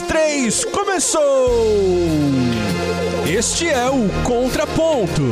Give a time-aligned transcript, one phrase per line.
[0.00, 1.66] três, começou!
[3.26, 5.22] Este é o Contraponto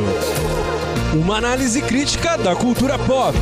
[1.13, 3.37] uma análise crítica da cultura pop.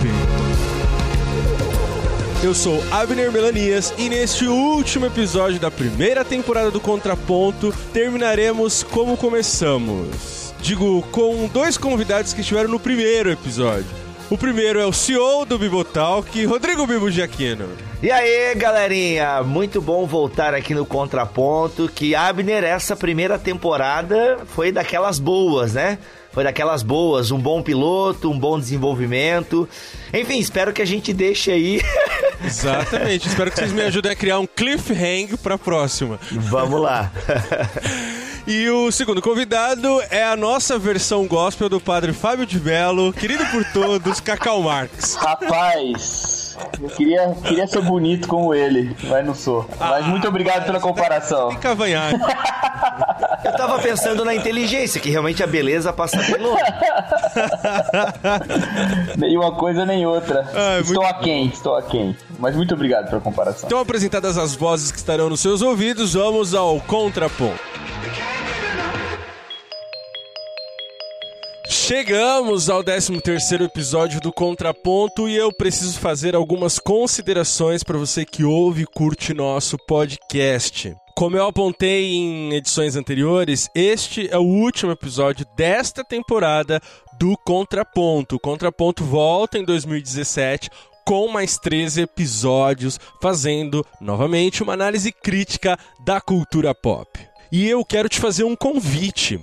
[2.43, 9.15] Eu sou Abner Melanias e neste último episódio da primeira temporada do Contraponto terminaremos como
[9.15, 10.53] começamos.
[10.61, 14.00] Digo, com dois convidados que estiveram no primeiro episódio.
[14.31, 17.67] O primeiro é o CEO do Bibotalk, Rodrigo Bibo Giaquino.
[18.01, 24.71] E aí, galerinha, muito bom voltar aqui no Contraponto, que Abner, essa primeira temporada foi
[24.71, 25.97] daquelas boas, né?
[26.31, 29.67] Foi daquelas boas, um bom piloto, um bom desenvolvimento.
[30.13, 31.81] Enfim, espero que a gente deixe aí.
[32.41, 36.17] Exatamente, espero que vocês me ajudem a criar um cliffhanger pra próxima.
[36.31, 37.11] Vamos lá.
[38.47, 43.45] E o segundo convidado é a nossa versão gospel do padre Fábio de Belo, querido
[43.47, 45.15] por todos, Cacau Marques.
[45.15, 49.69] Rapaz, eu queria, queria ser bonito como ele, mas não sou.
[49.79, 51.49] Mas muito obrigado pela comparação.
[51.49, 52.19] Tem cavanhaque.
[53.43, 56.61] Eu tava pensando na inteligência, que realmente a beleza passa longe.
[59.17, 60.47] Nem uma coisa nem outra.
[60.53, 62.15] Ah, é estou muito aquém, estou aquém.
[62.37, 63.65] Mas muito obrigado pela comparação.
[63.65, 67.59] Então, apresentadas as vozes que estarão nos seus ouvidos, vamos ao contraponto.
[71.93, 78.45] Chegamos ao 13º episódio do Contraponto e eu preciso fazer algumas considerações para você que
[78.45, 80.95] ouve e curte nosso podcast.
[81.17, 86.79] Como eu apontei em edições anteriores, este é o último episódio desta temporada
[87.19, 88.37] do Contraponto.
[88.37, 90.69] O Contraponto volta em 2017
[91.05, 97.19] com mais 13 episódios, fazendo novamente uma análise crítica da cultura pop.
[97.51, 99.41] E eu quero te fazer um convite.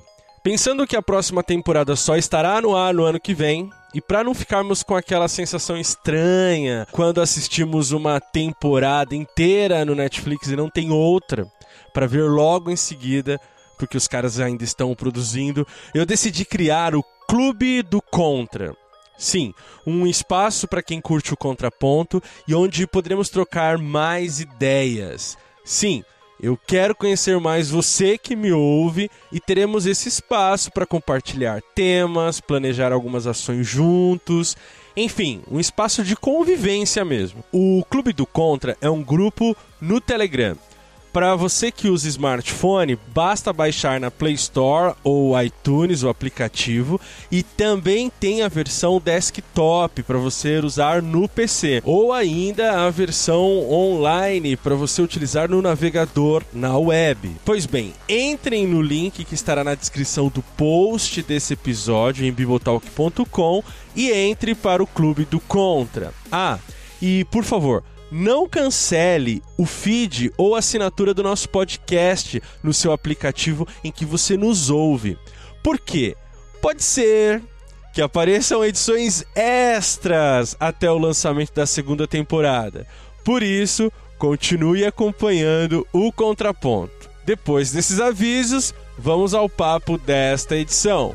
[0.49, 4.25] Pensando que a próxima temporada só estará no ar no ano que vem, e para
[4.25, 10.71] não ficarmos com aquela sensação estranha quando assistimos uma temporada inteira no Netflix e não
[10.71, 11.47] tem outra
[11.93, 13.39] para ver logo em seguida,
[13.79, 18.75] porque os caras ainda estão produzindo, eu decidi criar o Clube do Contra.
[19.19, 19.53] Sim,
[19.87, 25.37] um espaço para quem curte o contraponto e onde poderemos trocar mais ideias.
[25.63, 26.03] Sim,
[26.41, 32.41] eu quero conhecer mais você que me ouve e teremos esse espaço para compartilhar temas,
[32.41, 34.57] planejar algumas ações juntos.
[34.97, 37.45] Enfim, um espaço de convivência mesmo.
[37.53, 40.57] O Clube do Contra é um grupo no Telegram.
[41.13, 47.01] Para você que usa smartphone, basta baixar na Play Store ou iTunes o aplicativo
[47.33, 53.69] e também tem a versão desktop para você usar no PC ou ainda a versão
[53.71, 57.37] online para você utilizar no navegador na web.
[57.45, 63.63] Pois bem, entrem no link que estará na descrição do post desse episódio em bibotalk.com
[63.97, 66.13] e entre para o Clube do Contra.
[66.31, 66.59] Ah,
[67.01, 73.67] e por favor, não cancele o feed ou assinatura do nosso podcast no seu aplicativo
[73.85, 75.19] em que você nos ouve.
[75.63, 76.17] Por quê?
[76.61, 77.43] Pode ser
[77.93, 82.87] que apareçam edições extras até o lançamento da segunda temporada.
[83.25, 87.11] Por isso, continue acompanhando o Contraponto.
[87.25, 91.15] Depois desses avisos, vamos ao papo desta edição.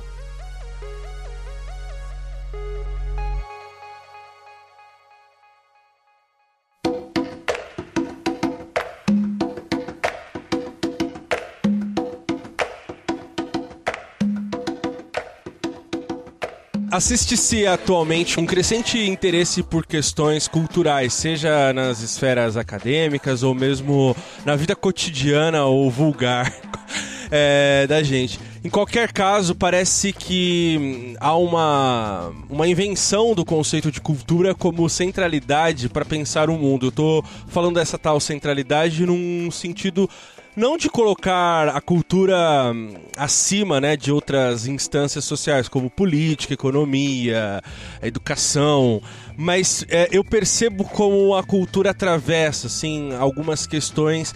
[16.93, 24.15] Assiste-se atualmente um crescente interesse por questões culturais, seja nas esferas acadêmicas ou mesmo
[24.45, 26.53] na vida cotidiana ou vulgar
[27.31, 28.39] é, da gente.
[28.63, 35.89] Em qualquer caso, parece que há uma, uma invenção do conceito de cultura como centralidade
[35.89, 36.85] para pensar o mundo.
[36.85, 40.07] Eu tô falando dessa tal centralidade num sentido
[40.56, 47.62] não de colocar a cultura hum, acima né, de outras instâncias sociais, como política, economia,
[48.02, 49.02] educação,
[49.36, 54.34] mas é, eu percebo como a cultura atravessa assim, algumas questões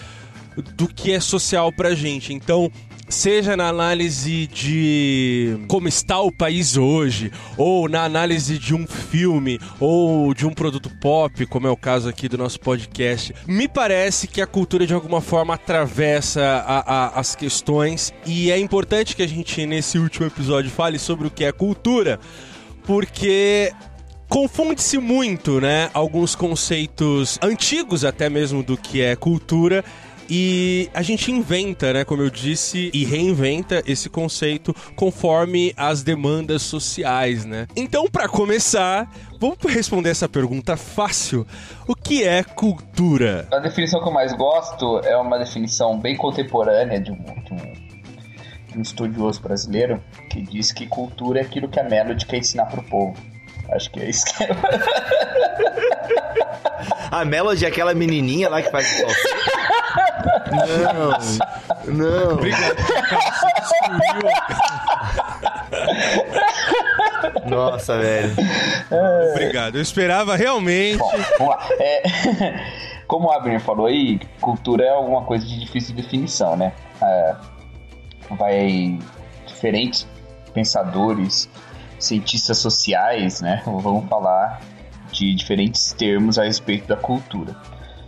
[0.75, 2.33] do que é social pra gente.
[2.33, 2.71] Então,
[3.09, 9.59] seja na análise de como está o país hoje, ou na análise de um filme,
[9.79, 14.27] ou de um produto pop, como é o caso aqui do nosso podcast, me parece
[14.27, 18.13] que a cultura de alguma forma atravessa a, a, as questões.
[18.25, 22.19] E é importante que a gente nesse último episódio fale sobre o que é cultura,
[22.83, 23.71] porque
[24.27, 29.83] confunde-se muito, né, alguns conceitos antigos até mesmo do que é cultura
[30.29, 36.61] E a gente inventa, né, como eu disse, e reinventa esse conceito conforme as demandas
[36.63, 37.67] sociais, né?
[37.75, 39.09] Então, para começar,
[39.39, 41.47] vamos responder essa pergunta fácil.
[41.87, 43.47] O que é cultura?
[43.51, 47.57] A definição que eu mais gosto é uma definição bem contemporânea de um, de um,
[48.71, 52.65] de um estudioso brasileiro que diz que cultura é aquilo que a Melody quer ensinar
[52.65, 53.15] pro povo.
[53.69, 54.47] Acho que é isso que é.
[57.11, 58.85] A Melody é aquela menininha lá que faz
[60.51, 62.33] Não, não.
[62.33, 62.75] Obrigado.
[67.45, 68.35] Nossa, velho.
[69.31, 69.75] Obrigado.
[69.75, 70.97] Eu esperava realmente.
[70.97, 71.67] Bom, vamos lá.
[71.79, 72.03] É,
[73.07, 76.73] como o Abner falou aí, cultura é alguma coisa de difícil definição, né?
[77.01, 77.35] É,
[78.31, 78.99] vai
[79.45, 80.07] diferentes
[80.53, 81.49] pensadores,
[81.99, 83.61] cientistas sociais, né?
[83.65, 84.59] Vamos falar
[85.11, 87.55] de diferentes termos a respeito da cultura.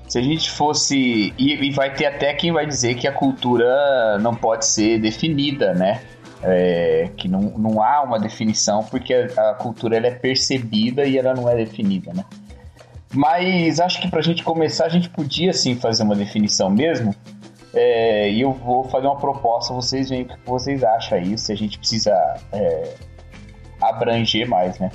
[0.09, 1.33] Se a gente fosse.
[1.37, 5.73] E, e vai ter até quem vai dizer que a cultura não pode ser definida,
[5.73, 6.01] né?
[6.41, 11.17] É, que não, não há uma definição porque a, a cultura ela é percebida e
[11.17, 12.25] ela não é definida, né?
[13.13, 17.13] Mas acho que para a gente começar a gente podia sim fazer uma definição mesmo.
[17.71, 21.51] É, e eu vou fazer uma proposta, vocês veem o que vocês acham aí, se
[21.51, 22.11] a gente precisa
[22.51, 22.95] é,
[23.79, 24.89] abranger mais, né?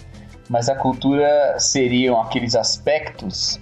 [0.48, 3.60] Mas a cultura seriam aqueles aspectos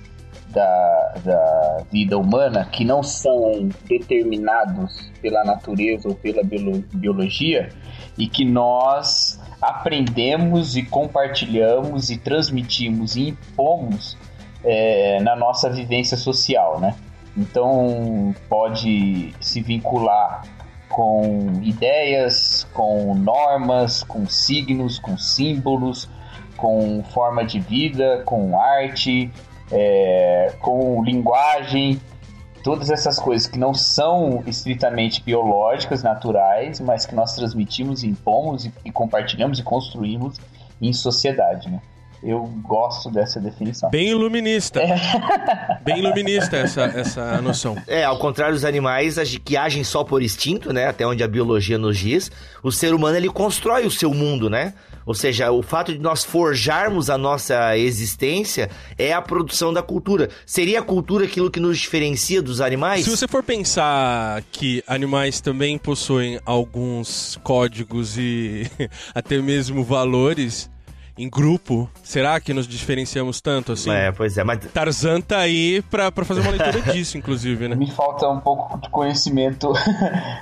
[0.53, 7.71] da, da vida humana que não são determinados pela natureza ou pela biologia
[8.17, 14.17] e que nós aprendemos e compartilhamos e transmitimos e impomos
[14.65, 16.95] é, na nossa vivência social, né?
[17.37, 20.43] Então pode se vincular
[20.89, 26.09] com ideias, com normas, com signos, com símbolos,
[26.57, 29.31] com forma de vida, com arte,
[29.73, 32.01] é, com linguagem,
[32.63, 38.73] todas essas coisas que não são estritamente biológicas, naturais, mas que nós transmitimos, impomos e,
[38.85, 40.39] e compartilhamos e construímos
[40.81, 41.81] em sociedade, né?
[42.23, 43.91] Eu gosto dessa definição.
[43.91, 44.81] Bem iluminista.
[44.81, 44.97] É.
[45.83, 47.77] Bem iluminista essa, essa noção.
[47.85, 50.87] É, ao contrário dos animais que agem só por instinto, né?
[50.87, 52.31] Até onde a biologia nos diz,
[52.63, 54.73] o ser humano ele constrói o seu mundo, né?
[55.07, 60.29] Ou seja, o fato de nós forjarmos a nossa existência é a produção da cultura.
[60.47, 63.05] Seria a cultura aquilo que nos diferencia dos animais?
[63.05, 68.71] Se você for pensar que animais também possuem alguns códigos e
[69.15, 70.71] até mesmo valores,
[71.17, 73.91] em grupo, será que nos diferenciamos tanto assim?
[73.91, 74.59] É, pois é, mas.
[74.73, 77.77] Tarzan tá aí pra, pra fazer uma leitura disso, inclusive, né?
[77.77, 79.73] Me falta um pouco de conhecimento,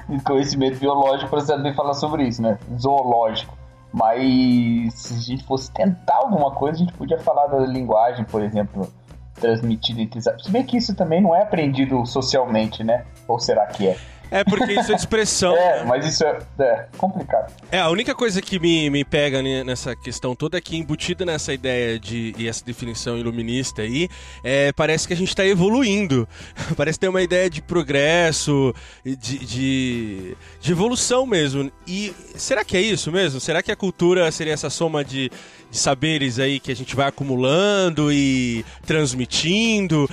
[0.09, 2.59] de conhecimento biológico pra saber falar sobre isso, né?
[2.79, 3.60] Zoológico.
[3.93, 8.43] Mas se a gente fosse tentar alguma coisa, a gente podia falar da linguagem, por
[8.43, 8.87] exemplo,
[9.35, 10.21] transmitida entre.
[10.21, 13.05] Se bem que isso também não é aprendido socialmente, né?
[13.27, 13.97] Ou será que é?
[14.31, 15.55] É, porque isso é expressão.
[15.59, 15.85] é, né?
[15.87, 17.53] mas isso é, é, complicado.
[17.71, 21.53] É, a única coisa que me, me pega nessa questão toda é que, embutida nessa
[21.53, 24.09] ideia de e essa definição iluminista aí,
[24.43, 26.29] é, parece que a gente está evoluindo.
[26.77, 28.75] parece ter uma ideia de progresso,
[29.05, 31.71] de, de, de, evolução mesmo.
[31.87, 33.41] E será que é isso mesmo?
[33.41, 35.31] Será que a cultura seria essa soma de,
[35.71, 40.09] de saberes aí que a gente vai acumulando e transmitindo?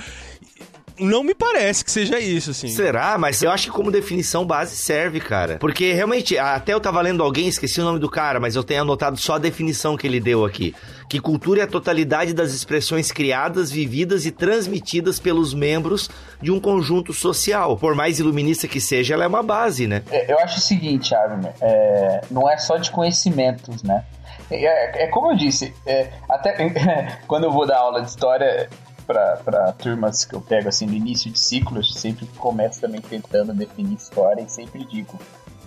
[1.00, 2.68] Não me parece que seja isso, assim.
[2.68, 3.16] Será?
[3.18, 5.58] Mas eu acho que como definição base serve, cara.
[5.58, 8.82] Porque realmente, até eu tava lendo alguém, esqueci o nome do cara, mas eu tenho
[8.82, 10.74] anotado só a definição que ele deu aqui.
[11.08, 16.10] Que cultura é a totalidade das expressões criadas, vividas e transmitidas pelos membros
[16.40, 17.76] de um conjunto social.
[17.76, 20.02] Por mais iluminista que seja, ela é uma base, né?
[20.10, 24.04] É, eu acho o seguinte, Abner, é, não é só de conhecimentos, né?
[24.50, 26.56] É, é, como eu disse, é, até
[27.26, 28.68] quando eu vou dar aula de história,
[29.08, 33.54] para turmas que eu pego assim no início de ciclo, eu sempre começo também tentando
[33.54, 35.18] definir história e sempre digo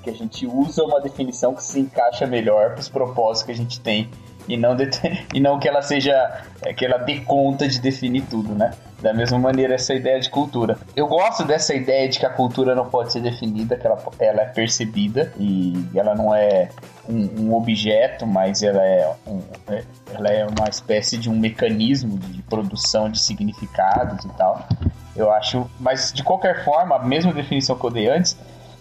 [0.04, 3.56] que a gente usa uma definição que se encaixa melhor para os propósitos que a
[3.56, 4.10] gente tem
[4.48, 4.76] e não,
[5.34, 8.72] e não que ela seja é, que ela dê conta de definir tudo, né?
[9.02, 10.78] Da mesma maneira essa ideia de cultura.
[10.96, 14.42] Eu gosto dessa ideia de que a cultura não pode ser definida, que ela, ela
[14.42, 16.70] é percebida e ela não é
[17.10, 19.84] um, um objeto, mas ela é, um, é,
[20.14, 24.68] ela é uma espécie de um mecanismo de produção de significados e tal.
[25.16, 28.38] Eu acho, mas de qualquer forma, a mesma definição que eu dei antes,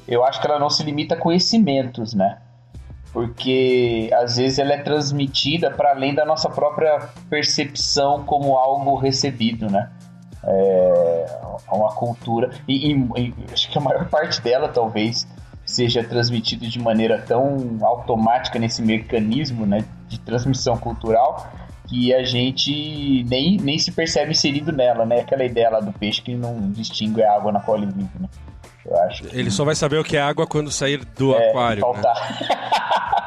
[0.07, 2.39] eu acho que ela não se limita a conhecimentos, né?
[3.13, 9.69] Porque às vezes ela é transmitida para além da nossa própria percepção como algo recebido,
[9.69, 9.91] né?
[10.45, 11.27] É
[11.71, 15.27] uma cultura e, e, e acho que a maior parte dela talvez
[15.65, 21.49] seja transmitido de maneira tão automática nesse mecanismo né, de transmissão cultural
[21.89, 25.21] que a gente nem, nem se percebe inserido nela, né?
[25.21, 28.29] Aquela ideia lá do peixe que não distingue a água na qual ele vive, né?
[28.85, 29.37] Eu acho que...
[29.37, 31.85] Ele só vai saber o que é água quando sair do é, aquário.
[31.93, 32.03] Né?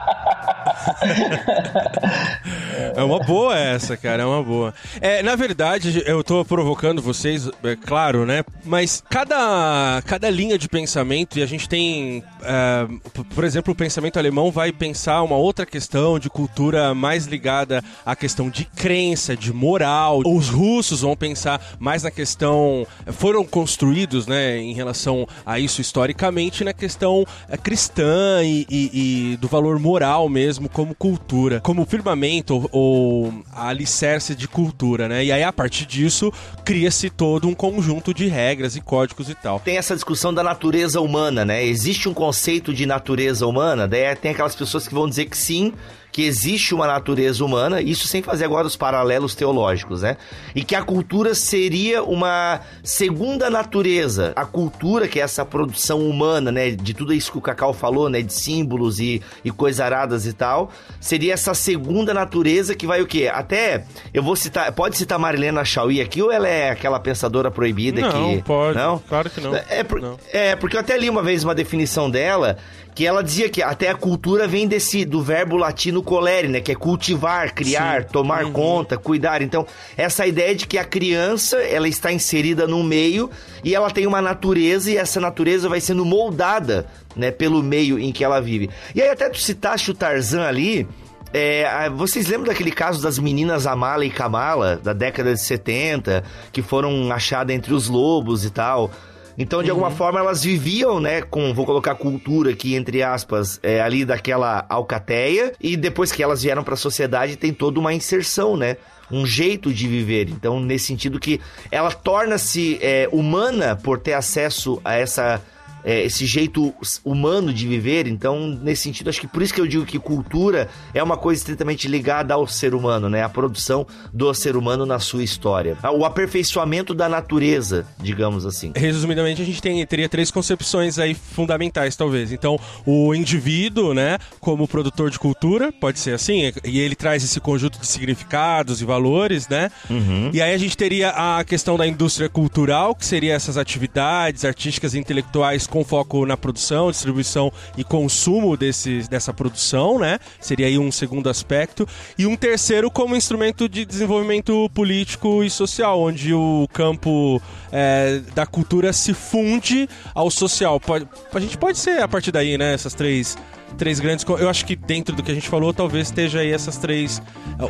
[2.96, 4.74] é uma boa essa, cara, é uma boa.
[5.02, 8.44] É, na verdade, eu tô provocando vocês, é claro, né?
[8.64, 12.88] Mas cada, cada linha de pensamento, e a gente tem, é,
[13.34, 18.16] por exemplo, o pensamento alemão vai pensar uma outra questão de cultura mais ligada à
[18.16, 20.22] questão de crença, de moral.
[20.26, 22.86] Os russos vão pensar mais na questão.
[23.08, 29.38] Foram construídos, né, em relação a isso historicamente, na questão é, cristã e, e, e
[29.38, 35.24] do valor moral mesmo como cultura, como firmamento ou, alicerce de cultura, né?
[35.24, 36.34] E aí, a partir disso,
[36.66, 39.60] cria-se todo um conjunto de regras e códigos e tal.
[39.60, 41.64] Tem essa discussão da natureza humana, né?
[41.64, 45.72] Existe um conceito de natureza humana, daí tem aquelas pessoas que vão dizer que sim,
[46.14, 50.16] que existe uma natureza humana, isso sem fazer agora os paralelos teológicos, né?
[50.54, 54.32] E que a cultura seria uma segunda natureza.
[54.36, 56.70] A cultura, que é essa produção humana, né?
[56.70, 58.22] De tudo isso que o Cacau falou, né?
[58.22, 63.28] De símbolos e, e coisaradas e tal, seria essa segunda natureza que vai o quê?
[63.34, 68.02] Até, eu vou citar, pode citar Marilena Chauí aqui ou ela é aquela pensadora proibida
[68.02, 68.36] não, que...
[68.36, 68.78] Não, pode.
[68.78, 69.56] Não, claro que não.
[69.56, 70.16] É, por, não.
[70.32, 72.58] é, porque eu até li uma vez uma definição dela
[72.96, 76.72] que ela dizia que até a cultura vem desse do verbo latino colere, né, que
[76.72, 78.08] é cultivar, criar, Sim.
[78.12, 78.52] tomar uhum.
[78.52, 79.42] conta, cuidar.
[79.42, 79.66] Então,
[79.98, 83.30] essa ideia de que a criança, ela está inserida no meio
[83.64, 86.86] e ela tem uma natureza e essa natureza vai sendo moldada,
[87.16, 88.70] né, pelo meio em que ela vive.
[88.94, 90.88] E aí até tu citaste o Tarzan ali,
[91.34, 96.62] é, vocês lembram daquele caso das meninas Amala e Kamala, da década de 70, que
[96.62, 98.92] foram achadas entre os lobos e tal?
[99.38, 99.78] Então, de uhum.
[99.78, 104.66] alguma forma, elas viviam, né, com, vou colocar cultura aqui, entre aspas, é, ali daquela
[104.70, 108.78] alcateia, e depois que elas vieram para a sociedade, tem toda uma inserção, né?
[109.12, 110.30] Um jeito de viver.
[110.30, 115.42] Então, nesse sentido que ela torna-se é, humana por ter acesso a essa
[115.84, 116.74] é, esse jeito
[117.04, 118.08] humano de viver.
[118.08, 121.40] Então, nesse sentido, acho que por isso que eu digo que cultura é uma coisa
[121.40, 123.24] estritamente ligada ao ser humano, né?
[123.24, 125.78] A produção do ser humano na sua história.
[125.96, 128.72] O aperfeiçoamento da natureza, digamos assim.
[128.76, 132.32] Resumidamente, a gente tem, teria três concepções aí fundamentais, talvez.
[132.32, 137.40] Então, o indivíduo, né, como produtor de cultura, pode ser assim, e ele traz esse
[137.40, 139.70] conjunto de significados e valores, né?
[139.90, 140.30] Uhum.
[140.34, 144.94] E aí a gente teria a questão da indústria cultural, que seria essas atividades artísticas
[144.94, 150.20] e intelectuais com foco na produção, distribuição e consumo desse, dessa produção, né?
[150.40, 151.88] Seria aí um segundo aspecto.
[152.16, 158.46] E um terceiro como instrumento de desenvolvimento político e social, onde o campo é, da
[158.46, 160.80] cultura se funde ao social.
[160.80, 162.76] Pode, a gente pode ser a partir daí, né?
[162.76, 163.36] Essas três
[163.76, 164.24] três grandes.
[164.28, 167.20] Eu acho que dentro do que a gente falou, talvez esteja aí essas três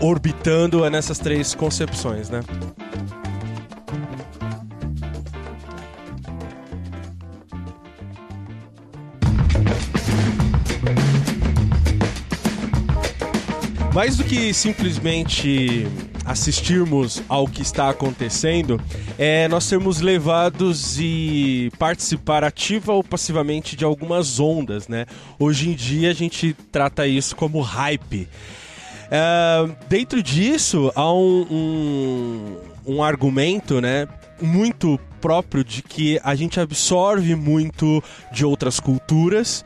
[0.01, 2.41] orbitando nessas três concepções, né?
[13.94, 15.86] Mais do que simplesmente
[16.26, 18.82] assistirmos ao que está acontecendo,
[19.20, 25.06] é nós sermos levados e participar ativa ou passivamente de algumas ondas, né?
[25.38, 28.28] Hoje em dia a gente trata isso como hype.
[29.12, 31.46] É, dentro disso há um,
[32.88, 34.08] um, um argumento, né?
[34.42, 39.64] Muito próprio de que a gente absorve muito de outras culturas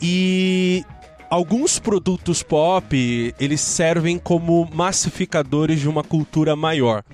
[0.00, 0.86] e
[1.30, 7.04] alguns produtos pop, eles servem como massificadores de uma cultura maior.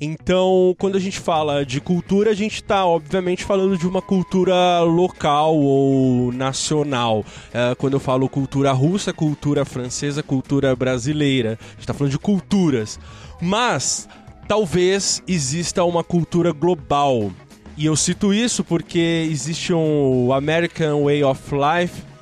[0.00, 4.80] Então, quando a gente fala de cultura, a gente está, obviamente, falando de uma cultura
[4.80, 7.24] local ou nacional.
[7.52, 12.18] É, quando eu falo cultura russa, cultura francesa, cultura brasileira, a gente está falando de
[12.18, 12.98] culturas.
[13.40, 14.08] Mas,
[14.48, 17.30] talvez exista uma cultura global.
[17.76, 22.13] E eu cito isso porque existe um American Way of Life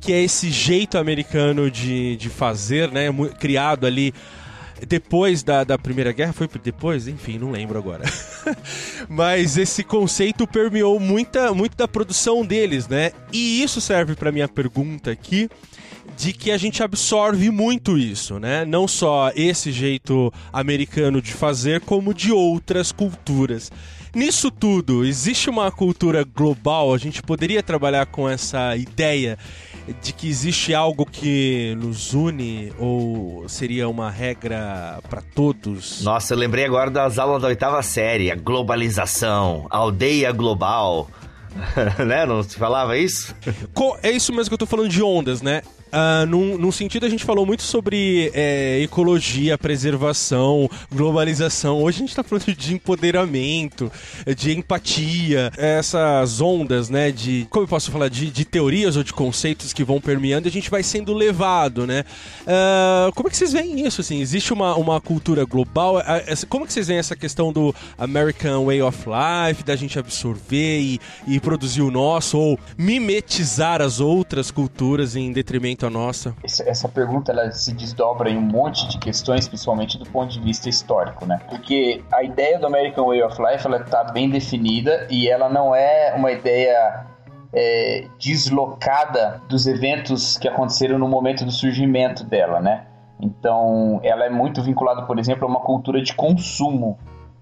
[0.00, 3.06] que é esse jeito americano de, de fazer, né?
[3.38, 4.14] Criado ali
[4.86, 7.08] depois da, da Primeira Guerra, foi depois?
[7.08, 8.04] Enfim, não lembro agora.
[9.08, 13.12] Mas esse conceito permeou muita, muito da produção deles, né?
[13.32, 15.50] E isso serve para minha pergunta aqui,
[16.16, 18.64] de que a gente absorve muito isso, né?
[18.64, 23.70] Não só esse jeito americano de fazer, como de outras culturas.
[24.14, 26.94] Nisso tudo, existe uma cultura global?
[26.94, 29.38] A gente poderia trabalhar com essa ideia
[30.02, 36.02] de que existe algo que nos une ou seria uma regra para todos?
[36.02, 41.08] Nossa, eu lembrei agora das aulas da oitava série, a globalização, a aldeia global.
[42.06, 42.26] né?
[42.26, 43.34] Não se falava isso?
[44.02, 45.62] É isso mesmo que eu tô falando de ondas, né?
[45.88, 51.82] Uh, num, num, sentido, a gente falou muito sobre é, ecologia, preservação, globalização.
[51.82, 53.90] Hoje a gente está falando de empoderamento,
[54.36, 57.10] de empatia, essas ondas, né?
[57.10, 57.46] De.
[57.48, 58.08] Como eu posso falar?
[58.08, 61.86] De, de teorias ou de conceitos que vão permeando e a gente vai sendo levado,
[61.86, 62.04] né?
[62.42, 64.00] Uh, como é que vocês veem isso?
[64.00, 64.20] Assim?
[64.20, 66.02] Existe uma, uma cultura global?
[66.48, 70.80] Como é que vocês veem essa questão do American Way of Life, da gente absorver
[70.80, 76.34] e, e produzir o nosso, ou mimetizar as outras culturas em detrimento à nossa?
[76.42, 80.68] Essa pergunta ela se desdobra em um monte de questões, principalmente do ponto de vista
[80.68, 81.40] histórico, né?
[81.48, 85.74] Porque a ideia do American Way of Life ela está bem definida e ela não
[85.74, 87.06] é uma ideia
[87.52, 92.86] é, deslocada dos eventos que aconteceram no momento do surgimento dela, né?
[93.20, 96.98] Então, ela é muito vinculada, por exemplo, a uma cultura de consumo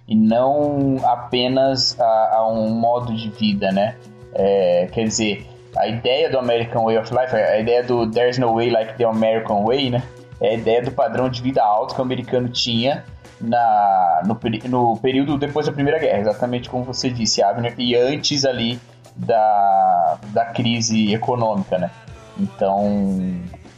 [0.08, 3.96] e não apenas a, a um modo de vida, né?
[4.32, 8.54] É, quer dizer, a ideia do American Way of Life, a ideia do There's No
[8.54, 10.02] Way Like the American Way, né?
[10.40, 13.04] É a ideia do padrão de vida alto que o americano tinha
[13.40, 18.44] na, no, no período depois da Primeira Guerra, exatamente como você disse, Abner, e antes
[18.44, 18.78] ali
[19.14, 21.90] da, da crise econômica, né?
[22.38, 23.34] Então,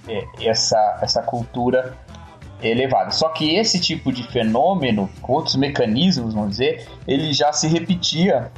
[0.09, 1.97] é, essa, essa cultura
[2.61, 3.11] é elevada.
[3.11, 8.51] Só que esse tipo de fenômeno, outros mecanismos, vamos dizer, ele já se repetia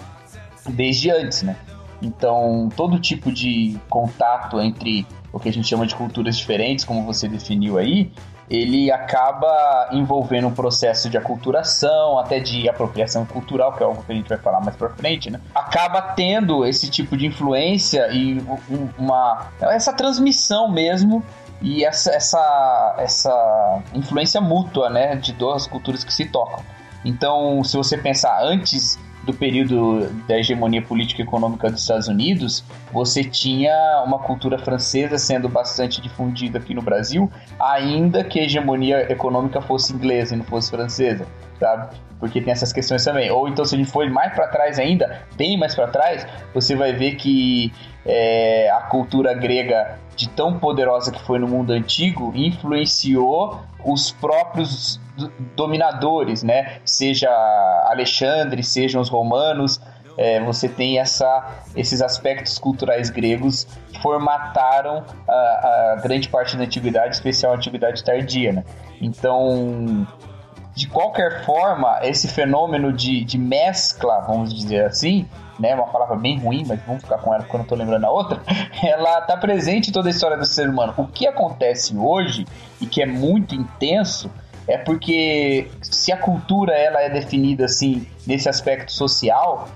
[0.71, 1.57] desde antes, né?
[2.03, 7.05] Então, todo tipo de contato entre o que a gente chama de culturas diferentes, como
[7.05, 8.11] você definiu aí,
[8.51, 14.11] ele acaba envolvendo um processo de aculturação, até de apropriação cultural, que é algo que
[14.11, 15.41] a gente vai falar mais pra frente, né?
[15.55, 18.45] Acaba tendo esse tipo de influência e
[18.99, 21.23] uma essa transmissão mesmo
[21.63, 26.65] e essa, essa, essa influência mútua, né, de duas culturas que se tocam.
[27.05, 32.65] Então, se você pensar antes do período da hegemonia política e econômica dos Estados Unidos,
[32.93, 39.13] você tinha uma cultura francesa sendo bastante difundida aqui no Brasil, ainda que a hegemonia
[39.13, 41.27] econômica fosse inglesa e não fosse francesa,
[41.61, 41.95] sabe?
[42.19, 43.31] Porque tem essas questões também.
[43.31, 46.75] Ou então, se a gente for mais para trás ainda, bem mais para trás, você
[46.75, 47.73] vai ver que
[48.05, 55.01] é, a cultura grega, de tão poderosa que foi no mundo antigo, influenciou os próprios
[55.57, 56.79] dominadores, né?
[56.85, 57.31] Seja
[57.89, 59.81] Alexandre, sejam os romanos,
[60.17, 66.65] é, você tem essa, esses aspectos culturais gregos que formataram a, a, grande parte da
[66.65, 68.65] antiguidade, especial a antiguidade tardia, né?
[69.01, 70.07] Então,
[70.75, 75.27] de qualquer forma, esse fenômeno de, de mescla, vamos dizer assim,
[75.59, 78.05] né, uma palavra bem ruim, mas vamos ficar com ela porque eu não estou lembrando
[78.05, 78.41] a outra,
[78.83, 80.95] ela está presente em toda a história do ser humano.
[80.97, 82.47] O que acontece hoje,
[82.81, 84.31] e que é muito intenso,
[84.67, 89.69] é porque se a cultura ela é definida assim nesse aspecto social,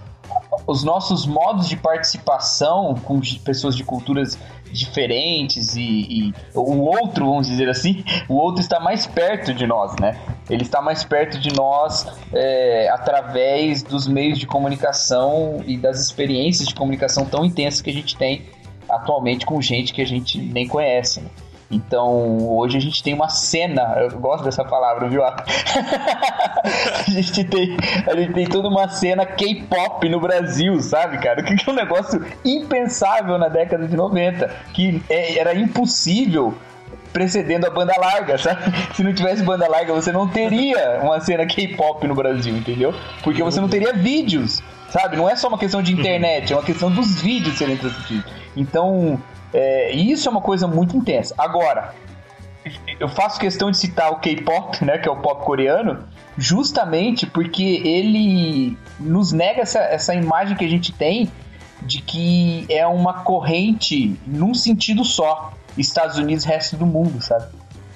[0.67, 4.39] os nossos modos de participação com pessoas de culturas
[4.75, 9.95] diferentes e, e, o outro, vamos dizer assim, o outro está mais perto de nós,
[10.01, 10.19] né?
[10.51, 16.69] Ele está mais perto de nós é, através dos meios de comunicação e das experiências
[16.69, 18.43] de comunicação tão intensas que a gente tem
[18.89, 21.21] atualmente com gente que a gente nem conhece.
[21.21, 21.29] Né?
[21.75, 25.25] Então, hoje a gente tem uma cena, eu gosto dessa palavra, viu?
[25.27, 25.35] a,
[27.09, 31.43] gente tem, a gente tem toda uma cena K-pop no Brasil, sabe, cara?
[31.43, 36.55] Que é um negócio impensável na década de 90, que é, era impossível
[37.13, 38.63] precedendo a banda larga, sabe?
[38.95, 42.95] Se não tivesse banda larga, você não teria uma cena K-pop no Brasil, entendeu?
[43.25, 45.17] Porque você não teria vídeos, sabe?
[45.17, 48.33] Não é só uma questão de internet, é uma questão dos vídeos serem transmitidos.
[48.57, 49.21] Então,
[49.55, 51.33] é, e isso é uma coisa muito intensa.
[51.39, 51.95] Agora,
[52.99, 56.05] eu faço questão de citar o K-pop, né, que é o pop coreano,
[56.37, 61.31] justamente porque ele nos nega essa, essa imagem que a gente tem
[61.83, 67.47] de que é uma corrente num sentido só, Estados Unidos, resto do mundo, sabe?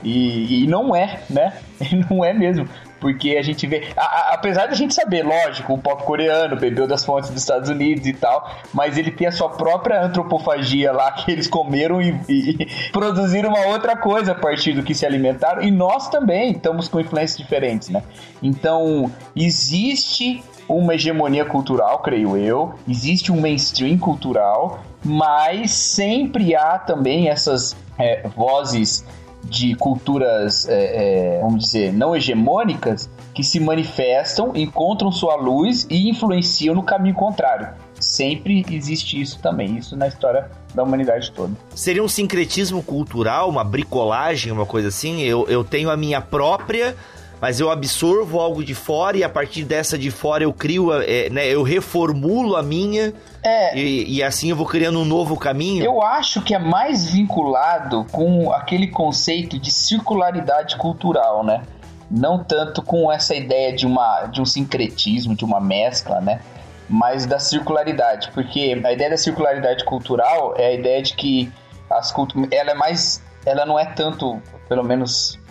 [0.04, 1.54] E, e não é, né?
[2.08, 2.68] Não é mesmo.
[3.00, 3.88] Porque a gente vê.
[3.96, 7.68] A, a, apesar da gente saber, lógico, o pop coreano bebeu das fontes dos Estados
[7.68, 12.18] Unidos e tal, mas ele tem a sua própria antropofagia lá que eles comeram e,
[12.28, 15.62] e, e produziram uma outra coisa a partir do que se alimentaram.
[15.62, 18.02] E nós também estamos com influências diferentes, né?
[18.42, 27.28] Então, existe uma hegemonia cultural, creio eu, existe um mainstream cultural, mas sempre há também
[27.28, 29.04] essas é, vozes
[29.48, 36.08] de culturas, é, é, vamos dizer, não hegemônicas que se manifestam, encontram sua luz e
[36.08, 37.68] influenciam no caminho contrário.
[37.98, 41.52] Sempre existe isso também, isso na história da humanidade toda.
[41.74, 45.22] Seria um sincretismo cultural, uma bricolagem, uma coisa assim?
[45.22, 46.94] Eu, eu tenho a minha própria
[47.40, 51.30] mas eu absorvo algo de fora e a partir dessa de fora eu crio, é,
[51.30, 55.84] né, eu reformulo a minha é, e, e, assim eu vou criando um novo caminho.
[55.84, 61.62] Eu acho que é mais vinculado com aquele conceito de circularidade cultural, né?
[62.10, 66.40] Não tanto com essa ideia de, uma, de um sincretismo, de uma mescla, né?
[66.88, 71.52] Mas da circularidade, porque a ideia da circularidade cultural é a ideia de que
[71.88, 75.47] as culturas, ela é mais, ela não é tanto, pelo menos é,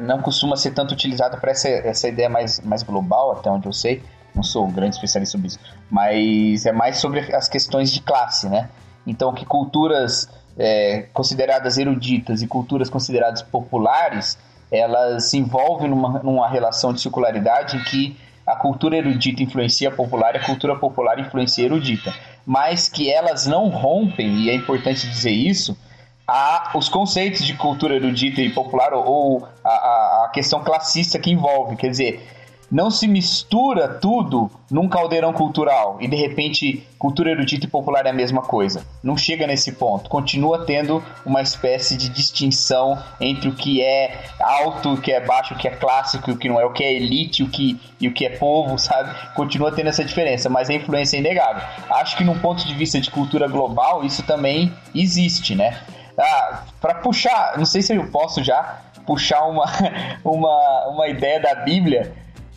[0.00, 3.72] não costuma ser tanto utilizada para essa, essa ideia mais, mais global, até onde eu
[3.72, 4.02] sei.
[4.34, 5.60] Não sou um grande especialista sobre isso.
[5.90, 8.68] Mas é mais sobre as questões de classe, né?
[9.06, 14.38] Então, que culturas é, consideradas eruditas e culturas consideradas populares,
[14.70, 19.92] elas se envolvem numa, numa relação de circularidade em que a cultura erudita influencia a
[19.92, 22.12] popular e a cultura popular influencia a erudita.
[22.44, 25.76] Mas que elas não rompem, e é importante dizer isso,
[26.26, 31.76] a, os conceitos de cultura erudita e popular ou, a, a, questão classista que envolve.
[31.76, 32.26] Quer dizer,
[32.70, 38.10] não se mistura tudo num caldeirão cultural e de repente cultura erudita e popular é
[38.10, 38.86] a mesma coisa.
[39.02, 40.08] Não chega nesse ponto.
[40.08, 45.52] Continua tendo uma espécie de distinção entre o que é alto, o que é baixo,
[45.52, 48.08] o que é clássico, o que não é, o que é elite o que, e
[48.08, 49.14] o que é povo, sabe?
[49.34, 51.62] Continua tendo essa diferença, mas a influência é inegável.
[51.90, 55.80] Acho que num ponto de vista de cultura global isso também existe, né?
[56.18, 59.64] Ah, para puxar, não sei se eu posso já puxar uma,
[60.24, 62.12] uma, uma ideia da Bíblia.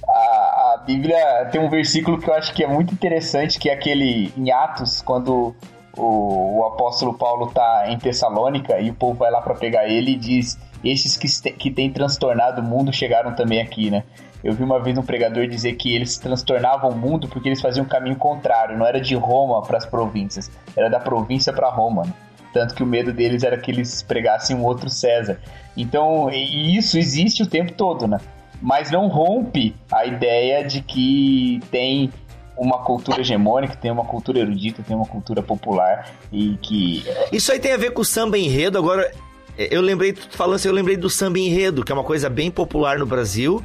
[0.07, 3.73] A, a Bíblia tem um versículo que eu acho que é muito interessante, que é
[3.73, 5.55] aquele em Atos, quando
[5.97, 10.11] o, o apóstolo Paulo está em Tessalônica e o povo vai lá para pegar ele
[10.11, 14.03] e diz: Esses que, que têm transtornado o mundo chegaram também aqui, né?
[14.43, 17.85] Eu vi uma vez um pregador dizer que eles transtornavam o mundo porque eles faziam
[17.85, 22.03] um caminho contrário, não era de Roma para as províncias, era da província para Roma.
[22.05, 22.13] Né?
[22.57, 25.39] Tanto que o medo deles era que eles pregassem um outro César.
[25.75, 28.19] Então, isso existe o tempo todo, né?
[28.59, 32.11] Mas não rompe a ideia de que tem
[32.57, 37.05] uma cultura hegemônica, tem uma cultura erudita, tem uma cultura popular e que.
[37.31, 38.79] Isso aí tem a ver com o samba enredo.
[38.79, 39.11] Agora,
[39.55, 42.97] eu lembrei, falando assim, eu lembrei do samba enredo, que é uma coisa bem popular
[42.97, 43.63] no Brasil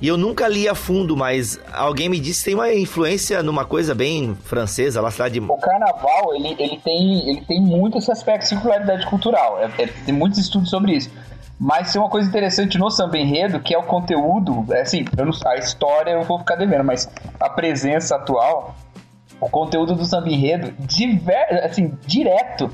[0.00, 3.64] e eu nunca li a fundo, mas alguém me disse que tem uma influência numa
[3.64, 5.40] coisa bem francesa, lá cidade de...
[5.40, 9.58] O carnaval, ele, ele, tem, ele tem muito esse aspecto de circularidade cultural.
[9.60, 11.10] É, é, tem muitos estudos sobre isso.
[11.58, 15.30] Mas tem uma coisa interessante no samba enredo, que é o conteúdo, é assim, não,
[15.46, 18.74] a história eu vou ficar devendo, mas a presença atual,
[19.40, 22.70] o conteúdo do samba enredo, diver, assim, direto,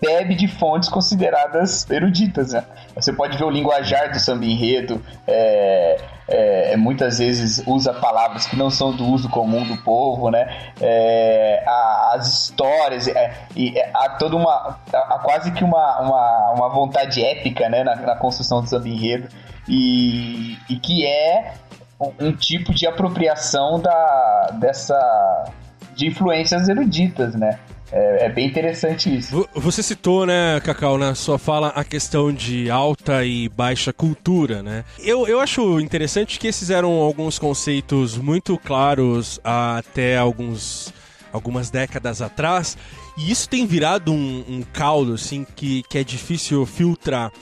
[0.00, 2.64] bebe de fontes consideradas eruditas, né?
[2.94, 6.00] Você pode ver o linguajar do samba enredo, é,
[6.30, 10.72] é, muitas vezes usa palavras que não são do uso comum do povo, né?
[10.80, 16.52] É, a, as histórias, é, e é, há toda uma, há quase que uma, uma,
[16.52, 21.54] uma vontade épica, né, na, na construção do samba e, e que é
[22.00, 25.52] um, um tipo de apropriação da, dessa
[25.94, 27.58] de influências eruditas, né?
[27.92, 29.48] É, é, bem interessante isso.
[29.54, 34.84] Você citou, né, Cacau, na sua fala, a questão de alta e baixa cultura, né?
[34.98, 40.92] Eu, eu acho interessante que esses eram alguns conceitos muito claros até alguns,
[41.32, 42.76] algumas décadas atrás,
[43.18, 47.32] e isso tem virado um, um caldo, assim, que, que é difícil filtrar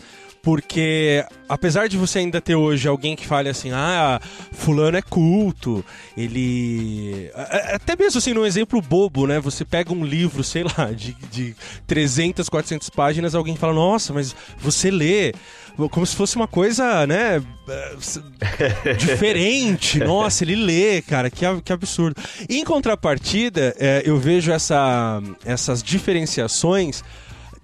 [0.43, 4.21] porque apesar de você ainda ter hoje alguém que fale assim, ah,
[4.53, 5.85] fulano é culto,
[6.17, 7.31] ele...
[7.73, 9.41] Até mesmo assim, num exemplo bobo, né?
[9.41, 14.35] Você pega um livro, sei lá, de, de 300, 400 páginas, alguém fala, nossa, mas
[14.59, 15.33] você lê
[15.93, 17.41] como se fosse uma coisa, né,
[18.99, 20.01] diferente.
[20.03, 22.21] Nossa, ele lê, cara, que, que absurdo.
[22.49, 27.05] Em contrapartida, é, eu vejo essa, essas diferenciações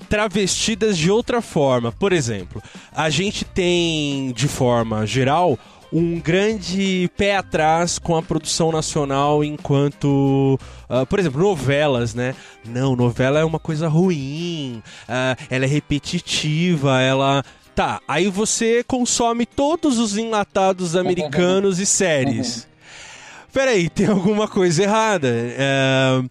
[0.05, 1.91] travestidas de outra forma.
[1.91, 2.63] Por exemplo,
[2.93, 5.59] a gente tem, de forma geral,
[5.95, 10.59] um grande pé atrás com a produção nacional enquanto,
[10.91, 12.35] uh, por exemplo, novelas, né?
[12.65, 17.45] Não, novela é uma coisa ruim, uh, ela é repetitiva, ela.
[17.77, 22.69] Tá, aí você consome todos os enlatados americanos e séries.
[23.53, 25.29] Peraí, tem alguma coisa errada.
[25.29, 26.29] Uh,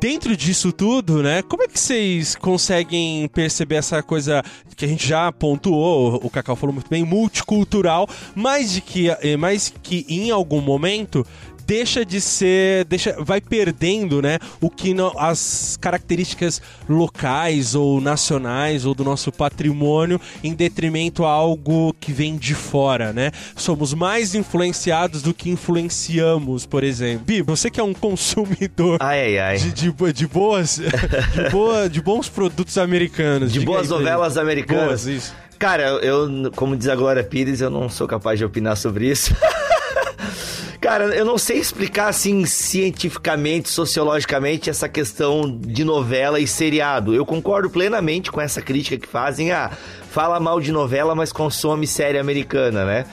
[0.00, 1.42] dentro disso tudo, né?
[1.42, 4.42] Como é que vocês conseguem perceber essa coisa
[4.76, 9.72] que a gente já pontuou, o Cacau falou muito bem, multicultural, mas de que, mas
[9.82, 11.26] que em algum momento
[11.68, 18.86] deixa de ser, deixa, vai perdendo, né, o que não, as características locais ou nacionais
[18.86, 23.30] ou do nosso patrimônio em detrimento a algo que vem de fora, né?
[23.54, 27.26] Somos mais influenciados do que influenciamos, por exemplo.
[27.26, 29.58] Bi, você que é um consumidor ai, ai, ai.
[29.58, 30.80] De, de, de, boas,
[31.34, 33.52] de, boa, de bons produtos americanos.
[33.52, 35.04] De boas novelas americanas.
[35.04, 35.34] Boas, isso.
[35.58, 39.36] Cara, eu, como diz agora Pires, eu não sou capaz de opinar sobre isso.
[40.80, 47.12] Cara, eu não sei explicar assim cientificamente, sociologicamente essa questão de novela e seriado.
[47.12, 49.50] Eu concordo plenamente com essa crítica que fazem.
[49.50, 49.72] Ah,
[50.10, 53.06] fala mal de novela, mas consome série americana, né?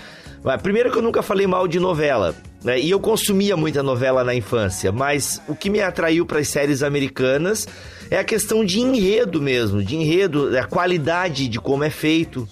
[0.61, 2.35] Primeiro que eu nunca falei mal de novela.
[2.63, 2.79] Né?
[2.79, 6.83] E eu consumia muita novela na infância, mas o que me atraiu para as séries
[6.83, 7.67] americanas
[8.11, 12.47] é a questão de enredo mesmo, de enredo, a qualidade de como é feito.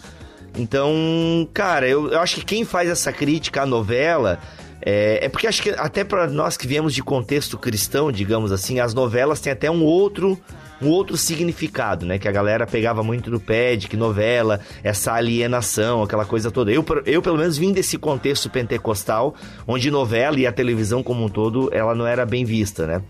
[0.58, 4.40] Então, cara, eu, eu acho que quem faz essa crítica à novela
[4.86, 8.80] é, é porque acho que até para nós que viemos de contexto cristão, digamos assim,
[8.80, 10.40] as novelas têm até um outro
[10.82, 12.20] um outro significado, né?
[12.20, 16.74] Que a galera pegava muito no pé de que novela, essa alienação, aquela coisa toda.
[16.74, 19.34] Eu, eu pelo menos, vim desse contexto pentecostal,
[19.66, 23.02] onde novela e a televisão como um todo, ela não era bem vista, né?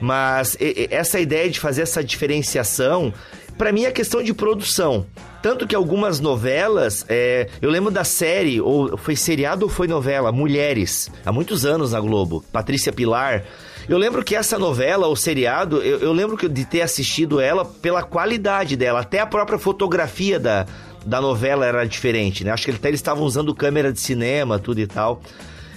[0.00, 0.56] Mas
[0.90, 3.14] essa ideia de fazer essa diferenciação,
[3.56, 5.06] para mim é questão de produção.
[5.42, 10.32] Tanto que algumas novelas, é, eu lembro da série, ou foi seriado ou foi novela,
[10.32, 13.44] Mulheres, há muitos anos na Globo, Patrícia Pilar.
[13.86, 18.02] Eu lembro que essa novela, ou seriado, eu, eu lembro de ter assistido ela pela
[18.02, 20.66] qualidade dela, até a própria fotografia da,
[21.04, 22.50] da novela era diferente, né?
[22.50, 25.20] Acho que até eles estavam usando câmera de cinema, tudo e tal.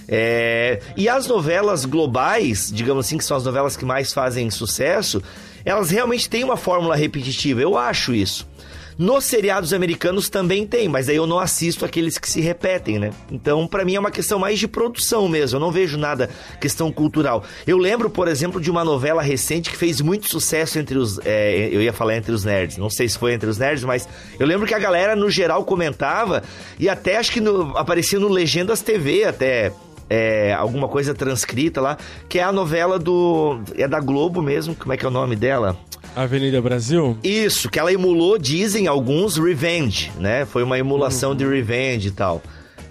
[0.08, 0.80] É...
[0.96, 5.22] E as novelas globais, digamos assim, que são as novelas que mais fazem sucesso,
[5.68, 7.60] elas realmente têm uma fórmula repetitiva.
[7.60, 8.48] Eu acho isso.
[8.96, 13.10] Nos seriados americanos também tem, mas aí eu não assisto aqueles que se repetem, né?
[13.30, 15.56] Então, para mim é uma questão mais de produção mesmo.
[15.56, 16.28] Eu não vejo nada
[16.60, 17.44] questão cultural.
[17.64, 21.20] Eu lembro, por exemplo, de uma novela recente que fez muito sucesso entre os.
[21.24, 24.08] É, eu ia falar entre os nerds, não sei se foi entre os nerds, mas
[24.36, 26.42] eu lembro que a galera no geral comentava
[26.76, 29.70] e até acho que no, aparecia no Legendas TV até.
[30.10, 33.60] É, alguma coisa transcrita lá, que é a novela do.
[33.76, 35.76] É da Globo mesmo, como é que é o nome dela?
[36.16, 37.16] Avenida Brasil?
[37.22, 40.44] Isso, que ela emulou, dizem alguns, Revenge, né?
[40.44, 41.36] Foi uma emulação uhum.
[41.36, 42.42] de Revenge e tal.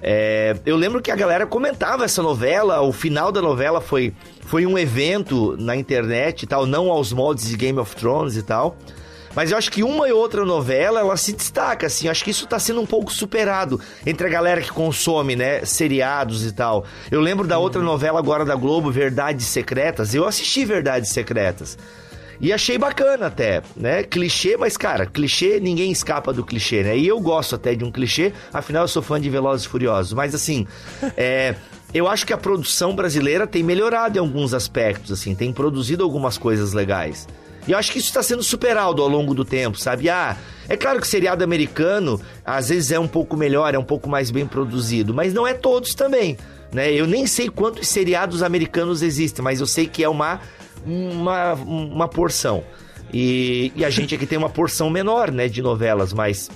[0.01, 4.65] É, eu lembro que a galera comentava essa novela, o final da novela foi, foi
[4.65, 8.77] um evento na internet e tal, não aos moldes de Game of Thrones e tal.
[9.37, 12.07] Mas eu acho que uma e outra novela, ela se destaca, assim.
[12.07, 15.63] Eu acho que isso tá sendo um pouco superado entre a galera que consome, né,
[15.63, 16.85] seriados e tal.
[17.11, 17.85] Eu lembro da outra uhum.
[17.85, 20.15] novela agora da Globo, Verdades Secretas.
[20.15, 21.77] Eu assisti Verdades Secretas.
[22.41, 24.01] E achei bacana até, né?
[24.01, 26.97] Clichê, mas cara, clichê, ninguém escapa do clichê, né?
[26.97, 30.13] E eu gosto até de um clichê, afinal eu sou fã de Velozes e Furiosos.
[30.13, 30.65] Mas assim,
[31.15, 31.53] é,
[31.93, 36.39] eu acho que a produção brasileira tem melhorado em alguns aspectos, assim, tem produzido algumas
[36.39, 37.27] coisas legais.
[37.67, 40.09] E eu acho que isso está sendo superado ao longo do tempo, sabe?
[40.09, 40.37] Ah,
[40.69, 44.31] é claro que seriado americano às vezes é um pouco melhor, é um pouco mais
[44.31, 46.37] bem produzido, mas não é todos também.
[46.71, 46.91] Né?
[46.91, 50.39] Eu nem sei quantos seriados americanos existem, mas eu sei que é uma
[50.85, 52.63] uma, uma porção.
[53.13, 56.49] E, e a gente aqui tem uma porção menor, né, de novelas, mas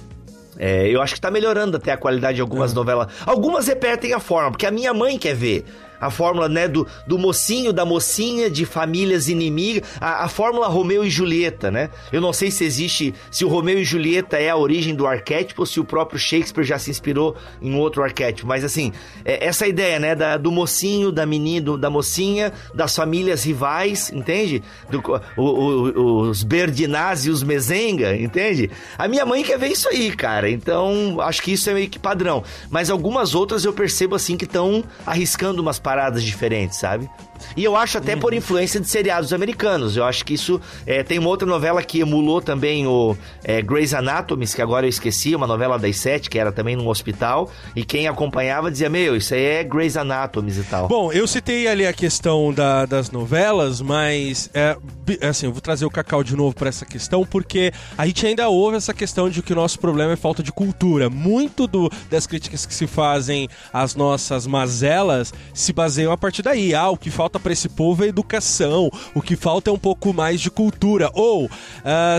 [0.58, 2.76] é, eu acho que tá melhorando até a qualidade de algumas é.
[2.76, 3.12] novelas.
[3.26, 5.66] Algumas repetem a forma, porque a minha mãe quer ver
[6.02, 11.06] a fórmula né, do, do mocinho, da mocinha, de famílias inimigas, a, a fórmula Romeu
[11.06, 11.92] e Julieta, né?
[12.12, 15.62] Eu não sei se existe, se o Romeu e Julieta é a origem do arquétipo
[15.62, 18.92] ou se o próprio Shakespeare já se inspirou em outro arquétipo, mas assim,
[19.24, 24.64] é, essa ideia, né, da, do mocinho, da menina, da mocinha, das famílias rivais, entende?
[24.90, 25.04] Do,
[25.38, 28.72] o, o, os Berdinazzi e os Mezenga, entende?
[28.98, 32.00] A minha mãe quer ver isso aí, cara, então acho que isso é meio que
[32.00, 35.91] padrão, mas algumas outras eu percebo assim que estão arriscando umas paradas
[36.24, 37.10] diferentes, sabe?
[37.56, 38.20] E eu acho até uhum.
[38.20, 39.98] por influência de seriados americanos.
[39.98, 40.60] Eu acho que isso.
[40.86, 44.90] É, tem uma outra novela que emulou também o é, Grey's Anatomy, que agora eu
[44.90, 47.52] esqueci, uma novela das sete, que era também num hospital.
[47.76, 50.88] E quem acompanhava dizia: Meu, isso aí é Grey's Anatomy e tal.
[50.88, 54.50] Bom, eu citei ali a questão da, das novelas, mas.
[54.54, 54.78] É,
[55.22, 58.50] assim, eu vou trazer o Cacau de novo para essa questão, porque a gente ainda
[58.50, 61.10] ouve essa questão de que o nosso problema é falta de cultura.
[61.10, 66.74] Muito do, das críticas que se fazem às nossas mazelas se baseiam a partir daí.
[66.74, 70.14] Ah, o que falta para esse povo é educação, o que falta é um pouco
[70.14, 71.10] mais de cultura.
[71.14, 71.50] Ou uh,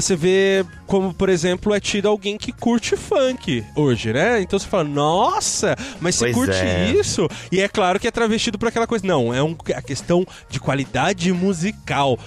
[0.01, 4.41] você vê como, por exemplo, é tido alguém que curte funk hoje, né?
[4.43, 6.91] Então você fala, nossa, mas você pois curte é.
[6.91, 7.29] isso?
[7.51, 9.07] E é claro que é travestido por aquela coisa.
[9.07, 12.19] Não, é um, a questão de qualidade musical.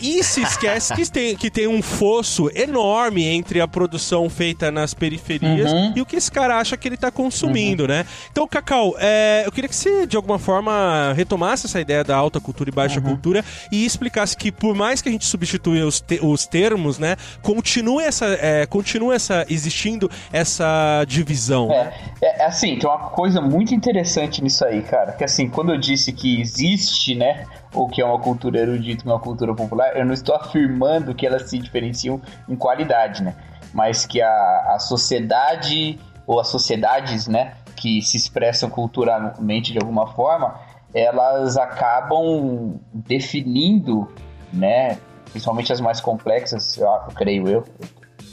[0.00, 4.94] E se esquece que tem, que tem um fosso enorme entre a produção feita nas
[4.94, 5.92] periferias uhum.
[5.96, 7.88] e o que esse cara acha que ele está consumindo, uhum.
[7.88, 8.06] né?
[8.30, 12.40] Então, Cacau, é, eu queria que você, de alguma forma, retomasse essa ideia da alta
[12.40, 13.06] cultura e baixa uhum.
[13.06, 17.16] cultura e explicasse que, por mais que a gente substitua os, te os termos, né,
[17.42, 21.70] continua essa, é, continua essa, existindo essa divisão.
[21.70, 21.92] É,
[22.22, 25.78] é, é assim, tem uma coisa muito interessante nisso aí, cara, que assim, quando eu
[25.78, 30.04] disse que existe, né, o que é uma cultura erudita e uma cultura popular, eu
[30.04, 33.34] não estou afirmando que elas se diferenciam em qualidade, né?
[33.74, 40.06] mas que a, a sociedade ou as sociedades, né, que se expressam culturalmente de alguma
[40.06, 40.54] forma,
[40.94, 44.08] elas acabam definindo,
[44.52, 44.96] né,
[45.32, 47.64] principalmente as mais complexas, eu, creio eu,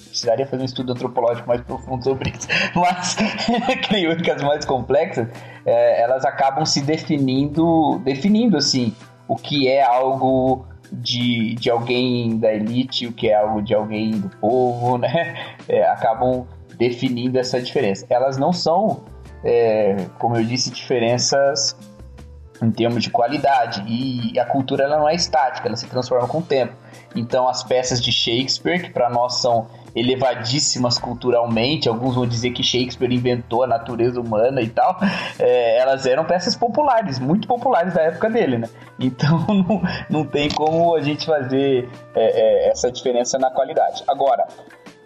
[0.08, 3.18] precisaria fazer um estudo antropológico mais profundo sobre isso, mas
[3.90, 5.28] creio que as mais complexas,
[5.66, 8.96] é, elas acabam se definindo, definindo assim,
[9.32, 14.12] o que é algo de, de alguém da elite, o que é algo de alguém
[14.12, 15.56] do povo, né?
[15.70, 16.46] É, acabam
[16.78, 18.06] definindo essa diferença.
[18.10, 19.06] Elas não são,
[19.42, 21.78] é, como eu disse, diferenças
[22.62, 23.86] em termos de qualidade.
[23.88, 26.74] E a cultura ela não é estática, ela se transforma com o tempo.
[27.16, 32.64] Então, as peças de Shakespeare, que para nós são elevadíssimas culturalmente, alguns vão dizer que
[32.64, 34.98] Shakespeare inventou a natureza humana e tal,
[35.40, 38.70] é, elas eram peças populares, muito populares da época dele, né?
[39.00, 44.04] Então não, não tem como a gente fazer é, é, essa diferença na qualidade.
[44.08, 44.48] Agora,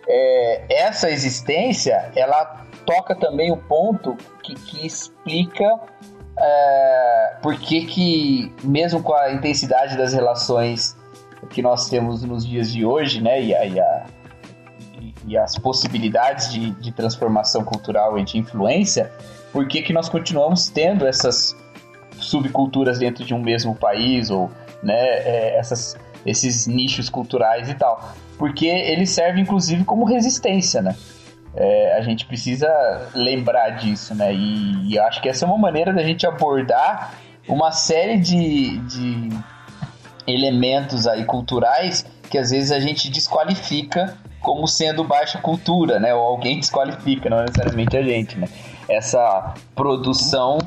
[0.07, 5.79] é, essa existência, ela toca também o ponto que, que explica
[6.37, 10.95] é, por que que, mesmo com a intensidade das relações
[11.49, 14.05] que nós temos nos dias de hoje, né, e a, e a
[15.27, 19.11] e as possibilidades de, de transformação cultural e de influência,
[19.51, 21.55] por que, que nós continuamos tendo essas
[22.17, 24.51] subculturas dentro de um mesmo país ou
[24.83, 28.13] né, é, essas, esses nichos culturais e tal?
[28.37, 30.95] Porque eles servem inclusive como resistência, né?
[31.57, 32.67] É, a gente precisa
[33.13, 34.33] lembrar disso, né?
[34.33, 37.13] E, e acho que essa é uma maneira da gente abordar
[37.47, 39.29] uma série de, de
[40.27, 46.13] elementos aí culturais que às vezes a gente desqualifica como sendo baixa cultura, né?
[46.13, 48.47] Ou alguém desqualifica, não necessariamente a gente, né?
[48.87, 50.59] Essa produção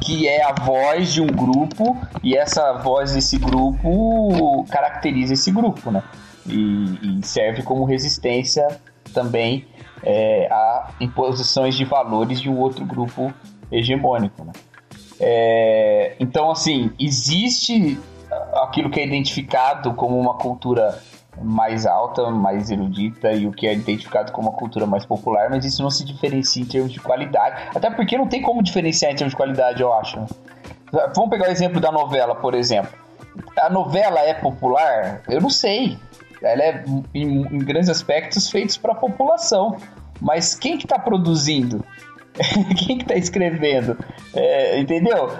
[0.00, 5.90] que é a voz de um grupo e essa voz desse grupo caracteriza esse grupo,
[5.90, 6.04] né?
[6.46, 8.68] E, e serve como resistência
[9.12, 9.66] também
[10.04, 13.34] é, a imposições de valores de um outro grupo
[13.72, 14.52] hegemônico, né?
[15.18, 17.98] É, então, assim, existe
[18.62, 21.00] aquilo que é identificado como uma cultura
[21.42, 25.64] mais alta, mais erudita e o que é identificado como uma cultura mais popular, mas
[25.64, 27.62] isso não se diferencia em termos de qualidade.
[27.74, 30.24] Até porque não tem como diferenciar em termos de qualidade, eu acho.
[31.14, 32.92] Vamos pegar o exemplo da novela, por exemplo.
[33.58, 35.22] A novela é popular?
[35.28, 35.98] Eu não sei.
[36.40, 39.76] Ela é, em, em grandes aspectos, feita para a população.
[40.20, 41.84] Mas quem que está produzindo?
[42.78, 43.98] quem que está escrevendo?
[44.34, 45.30] É, entendeu?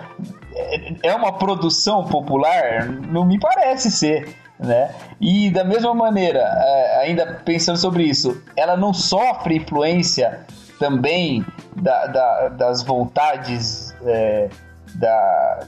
[0.54, 2.86] É, é uma produção popular?
[2.88, 4.94] Não me parece ser né?
[5.20, 10.40] E da mesma maneira, é, ainda pensando sobre isso, ela não sofre influência
[10.78, 11.44] também
[11.76, 14.48] da, da, das vontades é,
[14.94, 15.66] da,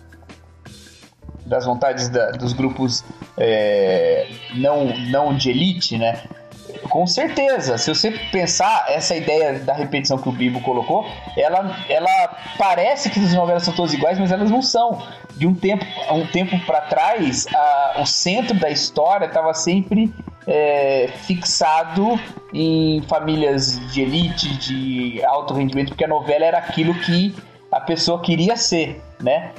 [1.44, 3.05] das vontades dos grupos
[3.37, 6.22] é, não, não de elite, né?
[6.89, 12.37] Com certeza, se você pensar essa ideia da repetição que o Bibo colocou, ela, ela
[12.59, 15.03] parece que as novelas são todas iguais, mas elas não são.
[15.37, 20.12] De um tempo, um tempo para trás, a, o centro da história estava sempre
[20.47, 22.19] é, fixado
[22.55, 27.35] em famílias de elite, de alto rendimento, porque a novela era aquilo que
[27.71, 29.51] a pessoa queria ser, né?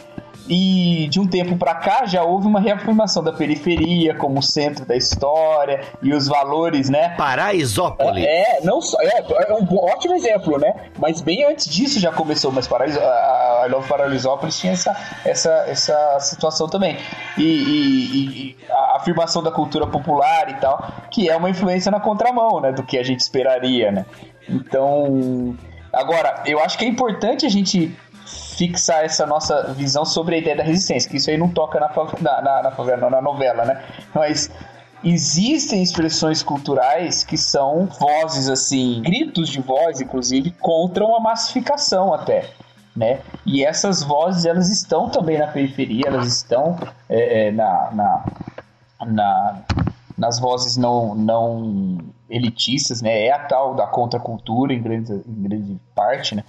[0.49, 4.95] E de um tempo para cá já houve uma reafirmação da periferia como centro da
[4.95, 7.09] história e os valores, né?
[7.17, 8.23] Paraisópolis.
[8.23, 8.97] É, é não só.
[9.01, 10.73] É, é, um ótimo exemplo, né?
[10.97, 15.51] Mas bem antes disso já começou, mas Paraíso, a, a Love Paraisópolis tinha essa, essa,
[15.67, 16.97] essa situação também.
[17.37, 21.99] E, e, e, a afirmação da cultura popular e tal, que é uma influência na
[21.99, 22.71] contramão, né?
[22.71, 24.05] Do que a gente esperaria, né?
[24.47, 25.57] Então.
[25.91, 27.95] Agora, eu acho que é importante a gente
[28.27, 31.89] fixar essa nossa visão sobre a ideia da resistência, que isso aí não toca na,
[32.21, 33.83] na, na, na, na novela, né?
[34.13, 34.51] Mas
[35.03, 42.49] existem expressões culturais que são vozes assim, gritos de voz, inclusive, contra uma massificação até.
[42.95, 43.19] Né?
[43.45, 48.25] E essas vozes elas estão também na periferia, elas estão é, é na, na,
[49.05, 49.61] na,
[50.17, 53.25] nas vozes não, não elitistas, né?
[53.25, 56.43] É a tal da contracultura em grande, em grande parte, né?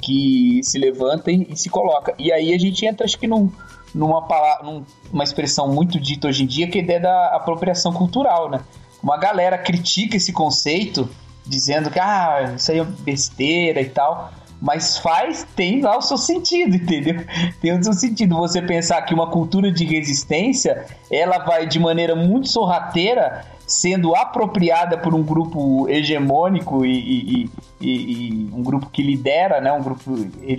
[0.00, 2.14] Que se levanta e, se coloca.
[2.18, 3.50] E aí a gente entra, acho que num,
[3.94, 4.82] numa, palavra,
[5.12, 8.60] numa expressão muito dita hoje em dia, que é a ideia da apropriação cultural, né?
[9.02, 11.08] Uma galera critica esse conceito,
[11.46, 16.18] dizendo que ah, isso aí é besteira e tal, mas faz, tem lá o seu
[16.18, 17.24] sentido, entendeu?
[17.60, 22.14] Tem o seu sentido você pensar que uma cultura de resistência, ela vai de maneira
[22.14, 29.02] muito sorrateira sendo apropriada por um grupo hegemônico e, e, e, e, um grupo que
[29.02, 30.16] lidera, né, um grupo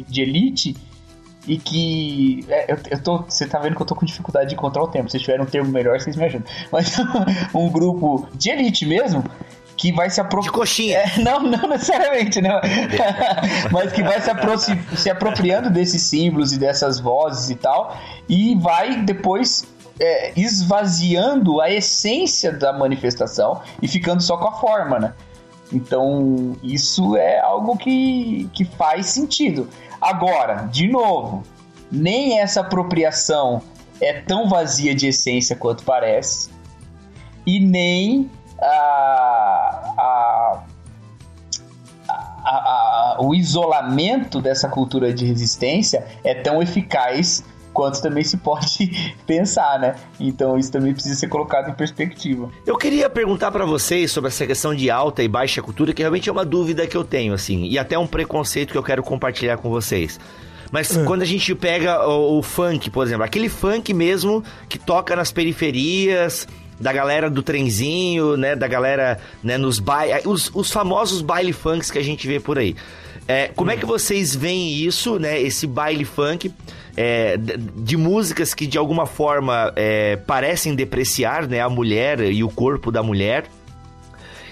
[0.07, 0.77] de elite
[1.47, 4.55] e que é, eu, eu tô, você tá vendo que eu tô com dificuldade de
[4.55, 5.09] encontrar o tempo.
[5.09, 6.47] Se tiver um termo melhor, vocês me ajudam.
[6.71, 6.97] Mas
[7.55, 9.23] um grupo de elite mesmo
[9.79, 10.51] que vai se apropriar.
[10.51, 10.97] De coxinha.
[10.97, 12.59] É, não, não necessariamente, não.
[13.71, 18.55] Mas que vai se, apro se apropriando desses símbolos e dessas vozes e tal, e
[18.55, 19.65] vai depois
[19.97, 25.13] é, esvaziando a essência da manifestação e ficando só com a forma, né?
[25.71, 29.69] Então, isso é algo que, que faz sentido.
[30.01, 31.43] Agora, de novo,
[31.89, 33.61] nem essa apropriação
[34.01, 36.49] é tão vazia de essência quanto parece,
[37.45, 38.29] e nem
[38.61, 40.63] a, a,
[42.07, 47.43] a, a, o isolamento dessa cultura de resistência é tão eficaz
[47.73, 49.95] quanto também se pode pensar, né?
[50.19, 52.49] Então isso também precisa ser colocado em perspectiva.
[52.65, 56.29] Eu queria perguntar para vocês sobre essa questão de alta e baixa cultura, que realmente
[56.29, 59.57] é uma dúvida que eu tenho, assim, e até um preconceito que eu quero compartilhar
[59.57, 60.19] com vocês.
[60.71, 61.05] Mas uhum.
[61.05, 65.31] quando a gente pega o, o, funk, por exemplo, aquele funk mesmo que toca nas
[65.31, 66.47] periferias,
[66.79, 71.91] da galera do trenzinho, né, da galera, né, nos bailes, os, os famosos baile funks
[71.91, 72.75] que a gente vê por aí.
[73.27, 76.51] É, como é que vocês veem isso, né, esse baile funk,
[76.97, 82.43] é, de, de, músicas que de alguma forma é, parecem depreciar, né, a mulher e
[82.43, 83.45] o corpo da mulher,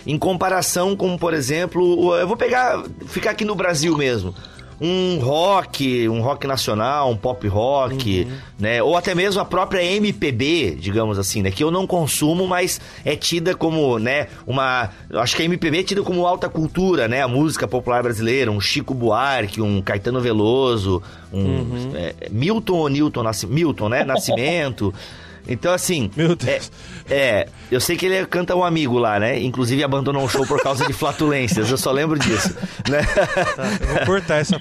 [0.05, 4.33] em comparação com, por exemplo, eu vou pegar, ficar aqui no Brasil mesmo,
[4.79, 8.37] um rock, um rock nacional, um pop rock, uhum.
[8.59, 8.81] né?
[8.81, 11.49] Ou até mesmo a própria MPB, digamos assim, né?
[11.49, 14.27] Que eu não consumo, mas é tida como, né?
[14.45, 17.21] Uma, acho que a MPB é tida como alta cultura, né?
[17.21, 21.01] A música popular brasileira, um Chico Buarque, um Caetano Veloso,
[21.33, 21.91] um uhum.
[21.95, 24.03] é, Milton ou Newton, Milton, né?
[24.03, 24.93] Nascimento.
[25.47, 26.11] Então, assim.
[26.15, 26.71] Meu Deus.
[27.09, 29.39] É, é, eu sei que ele canta um amigo lá, né?
[29.39, 31.69] Inclusive abandonou o show por causa de flatulências.
[31.69, 32.55] Eu só lembro disso.
[32.87, 33.01] Né?
[33.03, 34.55] Tá, eu vou cortar essa.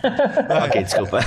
[0.65, 1.21] ok, desculpa.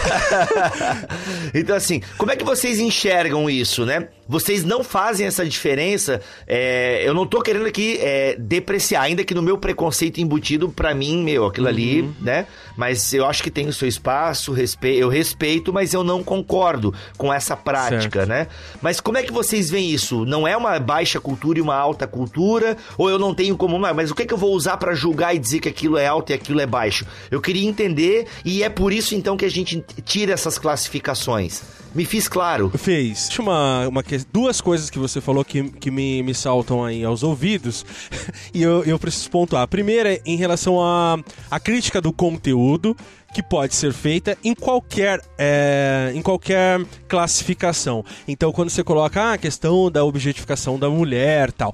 [1.54, 4.10] então, assim, como é que vocês enxergam isso, né?
[4.30, 6.22] Vocês não fazem essa diferença.
[6.46, 10.94] É, eu não tô querendo aqui é, depreciar, ainda que no meu preconceito embutido, para
[10.94, 11.74] mim, meu, aquilo uhum.
[11.74, 12.46] ali, né?
[12.78, 14.96] Mas eu acho que tem o seu espaço, respe...
[14.96, 18.30] eu respeito, mas eu não concordo com essa prática, certo.
[18.30, 18.48] né?
[18.84, 20.24] Mas como é que vocês veem isso?
[20.26, 22.78] Não é uma baixa cultura e uma alta cultura?
[23.00, 23.80] Ou eu não tenho como.
[23.80, 26.06] Mas o que, é que eu vou usar para julgar e dizer que aquilo é
[26.06, 27.04] alto e aquilo é baixo?
[27.32, 31.64] Eu queria entender e é por isso então que a gente tira essas classificações.
[31.94, 32.72] Me fiz claro.
[32.78, 33.30] Fez.
[33.40, 37.86] Uma, uma, duas coisas que você falou que, que me, me saltam aí aos ouvidos
[38.54, 39.64] e eu, eu preciso pontuar.
[39.64, 41.16] A primeira é em relação à
[41.50, 42.96] a, a crítica do conteúdo
[43.34, 48.04] que pode ser feita em qualquer, é, em qualquer classificação.
[48.28, 51.74] Então, quando você coloca ah, a questão da objetificação da mulher tal,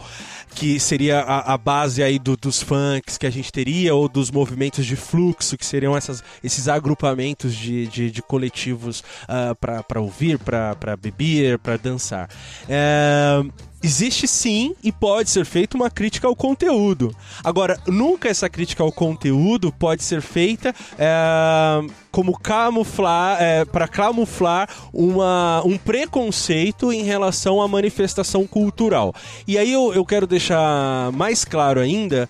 [0.53, 4.31] que seria a, a base aí do, dos funks que a gente teria, ou dos
[4.31, 9.99] movimentos de fluxo, que seriam essas, esses agrupamentos de, de, de coletivos uh, ah, para
[9.99, 12.29] ouvir, para beber, para dançar.
[12.67, 13.43] É,
[13.85, 17.15] existe sim e pode ser feita uma crítica ao conteúdo.
[17.43, 21.81] Agora, nunca essa crítica ao conteúdo pode ser feita é,
[22.11, 29.13] como camuflar, é, para camuflar uma, um preconceito em relação à manifestação cultural.
[29.47, 32.27] E aí eu, eu quero deixar mais claro ainda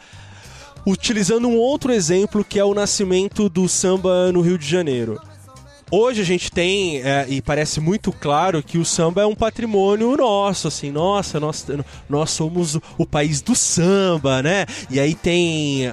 [0.86, 5.20] utilizando um outro exemplo que é o nascimento do samba no Rio de Janeiro.
[5.92, 10.18] Hoje a gente tem, é, e parece muito claro, que o samba é um patrimônio
[10.18, 11.68] nosso, assim, nossa, nós,
[12.10, 14.66] nós somos o país do samba, né?
[14.90, 15.84] E aí tem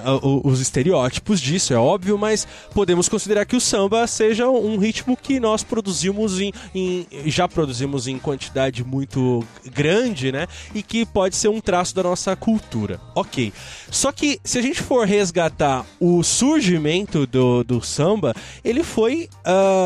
[0.43, 5.39] os estereótipos disso, é óbvio, mas podemos considerar que o samba seja um ritmo que
[5.39, 10.47] nós produzimos em, em já produzimos em quantidade muito grande, né?
[10.73, 12.99] E que pode ser um traço da nossa cultura.
[13.13, 13.53] Ok.
[13.91, 18.33] Só que se a gente for resgatar o surgimento do, do samba,
[18.63, 19.29] ele foi.
[19.45, 19.82] Uh,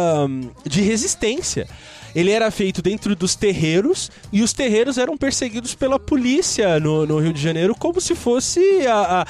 [0.66, 1.68] de resistência.
[2.16, 7.20] Ele era feito dentro dos terreiros e os terreiros eram perseguidos pela polícia no, no
[7.20, 9.28] Rio de Janeiro como se fosse a, a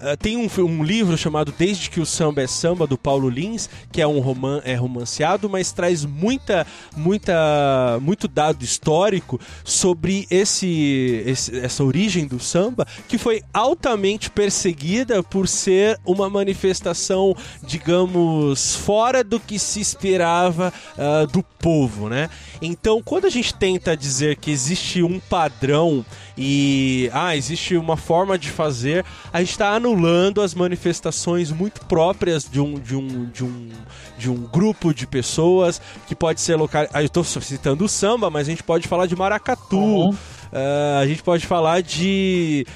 [0.00, 3.68] Uh, tem um, um, livro chamado Desde que o Samba é Samba, do Paulo Lins,
[3.92, 11.22] que é um roman é romanceado, mas traz muita, muita, muito dado histórico sobre esse,
[11.26, 19.22] esse, essa origem do samba, que foi altamente perseguida por ser uma manifestação, digamos, fora
[19.22, 22.30] do que se esperava uh, do povo, né?
[22.62, 26.04] Então, quando a gente tenta dizer que existe um padrão
[26.36, 32.48] e ah, existe uma forma de fazer, a gente está anulando as manifestações muito próprias
[32.48, 33.68] de um, de um, de um,
[34.16, 36.86] de um grupo de pessoas que pode ser local.
[36.92, 39.76] Ah, eu estou citando o samba, mas a gente pode falar de maracatu.
[39.76, 40.16] Uhum.
[40.52, 42.66] Uh, a gente pode falar de.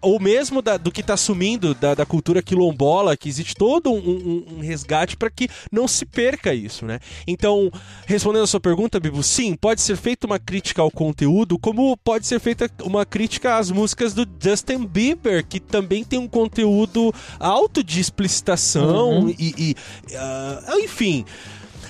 [0.00, 3.98] Ou mesmo da, do que está sumindo da, da, cultura quilombola, que existe todo um,
[3.98, 7.00] um, um resgate para que não se perca isso, né?
[7.26, 7.70] Então,
[8.06, 12.26] respondendo a sua pergunta, Bibo, sim, pode ser feita uma crítica ao conteúdo, como pode
[12.26, 17.82] ser feita uma crítica às músicas do Justin Bieber, que também tem um conteúdo alto
[17.82, 19.34] de explicitação uhum.
[19.36, 19.54] e.
[19.58, 19.76] e
[20.14, 21.24] uh, enfim.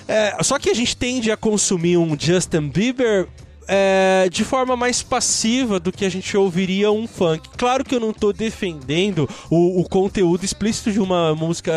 [0.07, 3.27] É, só que a gente tende a consumir um Justin Bieber
[3.67, 7.49] é, de forma mais passiva do que a gente ouviria um funk.
[7.57, 11.71] Claro que eu não estou defendendo o, o, conteúdo explícito de uma música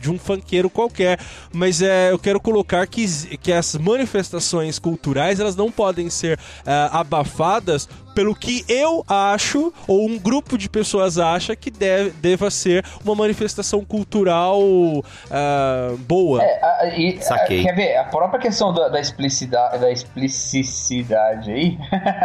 [0.00, 1.18] de um funkeiro qualquer,
[1.52, 3.06] mas é, eu quero colocar que,
[3.38, 7.88] que as manifestações culturais elas não podem ser é, abafadas
[8.18, 13.14] pelo que eu acho, ou um grupo de pessoas acha que deve, deva ser uma
[13.14, 16.42] manifestação cultural uh, boa.
[16.42, 21.78] É, a, e, a, quer ver, a própria questão da, da, explicidade, da explicicidade aí,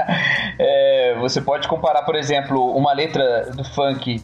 [0.58, 4.20] é, você pode comparar, por exemplo, uma letra do funk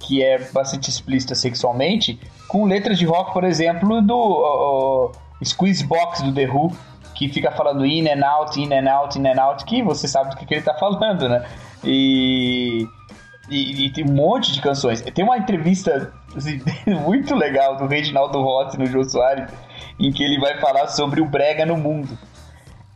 [0.00, 5.12] que é bastante explícita sexualmente, com letras de rock, por exemplo, do uh,
[5.44, 6.72] Squeeze Box do The Who,
[7.14, 10.30] que fica falando in and out, in and out, in and out, que você sabe
[10.30, 11.46] do que, que ele tá falando, né?
[11.82, 12.86] E,
[13.48, 15.00] e, e, tem um monte de canções.
[15.00, 16.60] Tem uma entrevista assim,
[17.04, 19.50] muito legal do Reginaldo Rossi no Jô Soares,
[19.98, 22.18] em que ele vai falar sobre o brega no mundo.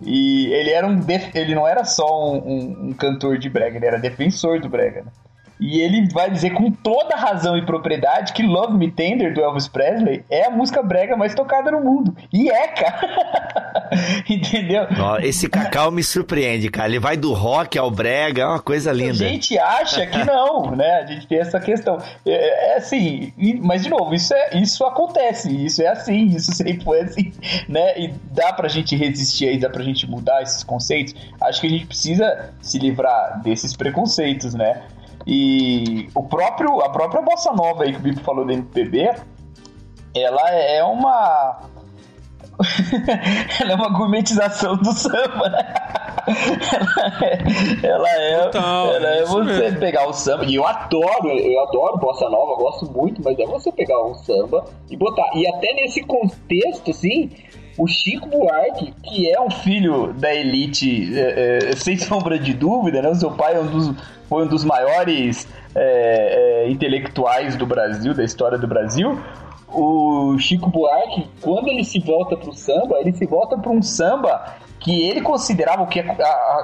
[0.00, 1.00] E ele era um
[1.34, 5.02] ele não era só um, um, um cantor de brega, ele era defensor do brega.
[5.02, 5.12] Né?
[5.60, 9.66] E ele vai dizer com toda razão e propriedade que Love Me Tender do Elvis
[9.66, 12.16] Presley é a música brega mais tocada no mundo.
[12.32, 13.44] E é, cara.
[14.28, 14.86] Entendeu?
[15.20, 16.88] Esse Cacau me surpreende, cara.
[16.88, 19.24] Ele vai do rock ao brega, é uma coisa linda.
[19.24, 21.00] A gente acha que não, né?
[21.02, 21.98] A gente tem essa questão.
[22.24, 23.32] É, é assim,
[23.62, 27.32] mas de novo, isso, é, isso acontece, isso é assim, isso sempre foi assim,
[27.68, 27.98] né?
[27.98, 31.14] E dá pra gente resistir aí, dá pra gente mudar esses conceitos.
[31.40, 34.82] Acho que a gente precisa se livrar desses preconceitos, né?
[35.30, 39.14] E o próprio, a própria bossa nova aí que o Bipo falou da MPB,
[40.16, 41.60] ela é uma.
[43.60, 45.74] ela é uma gourmetização do samba, né?
[47.82, 49.78] ela é, Total, ela é, é você mesmo.
[49.78, 53.70] pegar o samba, e eu adoro, eu adoro bossa nova, gosto muito, mas é você
[53.70, 55.30] pegar um samba e botar.
[55.34, 57.30] E até nesse contexto, assim,
[57.76, 63.02] o Chico Buarque, que é um filho da elite, é, é, sem sombra de dúvida,
[63.02, 63.10] né?
[63.10, 63.94] O seu pai é um dos,
[64.28, 69.18] foi um dos maiores é, é, intelectuais do Brasil, da história do Brasil.
[69.68, 73.82] O Chico Buarque, quando ele se volta para o samba, ele se volta para um
[73.82, 76.12] samba que ele considerava, o que a,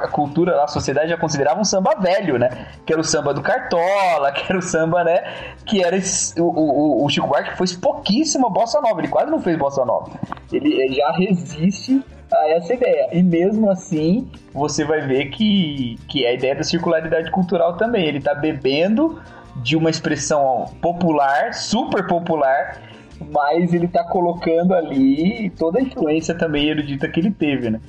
[0.04, 2.68] a, cultura, a sociedade já considerava um samba velho, né?
[2.86, 5.22] Que era o samba do Cartola, que era o samba, né?
[5.66, 9.40] Que era esse, o, o, o Chico Buarque fez pouquíssima bossa nova, ele quase não
[9.40, 10.10] fez bossa nova.
[10.52, 12.02] Ele, ele já resiste
[12.36, 13.08] a essa ideia.
[13.12, 18.06] E mesmo assim, você vai ver que, que é a ideia da circularidade cultural também.
[18.06, 19.20] Ele tá bebendo
[19.56, 22.80] de uma expressão popular, super popular,
[23.32, 27.80] mas ele tá colocando ali toda a influência também erudita que ele teve, né?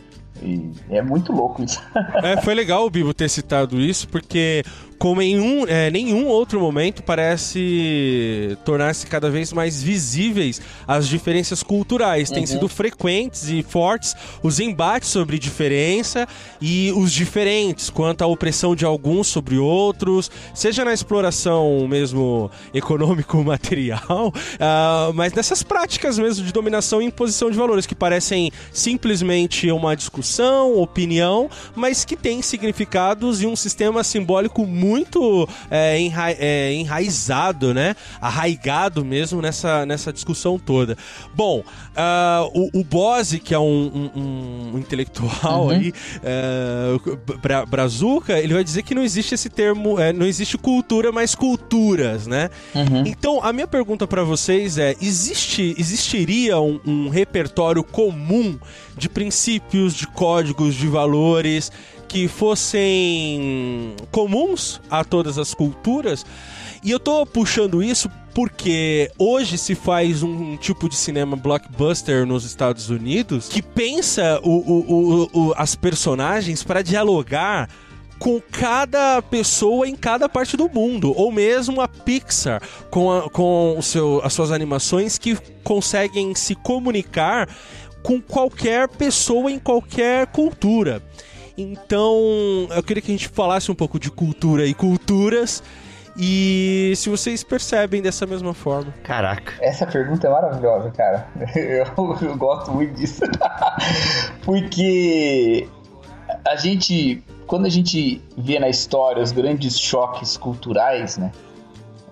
[0.42, 1.82] E é muito louco isso.
[2.22, 4.64] é, foi legal o Bibo ter citado isso, porque
[4.98, 11.62] como em um, é, nenhum outro momento parece tornar-se cada vez mais visíveis as diferenças
[11.62, 12.30] culturais.
[12.30, 12.36] Uhum.
[12.36, 16.28] Têm sido frequentes e fortes os embates sobre diferença
[16.62, 24.02] e os diferentes quanto à opressão de alguns sobre outros, seja na exploração mesmo econômico-material,
[24.30, 29.96] uh, mas nessas práticas mesmo de dominação e imposição de valores que parecem simplesmente uma
[29.96, 36.74] discussão, opinião, mas que têm significados e um sistema simbólico muito muito é, enra é,
[36.74, 37.96] enraizado, né?
[38.22, 40.98] Arraigado mesmo nessa, nessa discussão toda.
[41.34, 45.70] Bom, uh, o, o Bose, que é um, um, um intelectual uhum.
[45.70, 51.12] aí, uh, brazuca, ele vai dizer que não existe esse termo, é, não existe cultura,
[51.12, 52.50] mas culturas, né?
[52.74, 53.04] Uhum.
[53.06, 58.58] Então, a minha pergunta para vocês é: existe, existiria um, um repertório comum
[58.98, 61.72] de princípios, de códigos, de valores
[62.08, 66.26] que fossem comuns a todas as culturas.
[66.84, 72.44] E eu tô puxando isso porque hoje se faz um tipo de cinema blockbuster nos
[72.44, 77.70] Estados Unidos que pensa o, o, o, as personagens para dialogar
[78.20, 83.76] com cada pessoa em cada parte do mundo, ou mesmo a Pixar com, a, com
[83.78, 87.50] o seu, as suas animações que conseguem se comunicar
[88.02, 91.02] com qualquer pessoa em qualquer cultura.
[91.58, 95.64] Então, eu queria que a gente falasse um pouco de cultura e culturas.
[96.18, 98.94] E se vocês percebem dessa mesma forma.
[99.04, 99.54] Caraca.
[99.60, 101.28] Essa pergunta é maravilhosa, cara.
[101.56, 103.22] Eu, eu gosto muito disso.
[104.46, 105.68] Porque
[106.46, 111.32] a gente quando a gente vê na história os grandes choques culturais, né?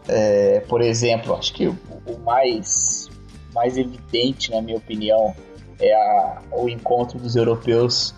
[0.07, 3.09] É, por exemplo, acho que o, o, mais,
[3.53, 5.33] mais evidente, na minha opinião,
[5.79, 8.13] é a, o encontro dos europeus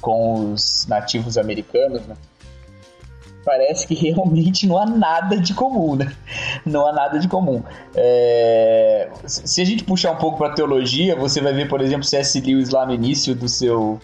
[0.00, 2.16] com os nativos americanos, né?
[3.44, 6.12] Parece que realmente não há nada de comum, né?
[6.66, 7.62] Não há nada de comum.
[7.94, 9.08] É...
[9.24, 12.40] Se a gente puxar um pouco para teologia, você vai ver, por exemplo, C.S.
[12.40, 13.98] Lewis lá no início do seu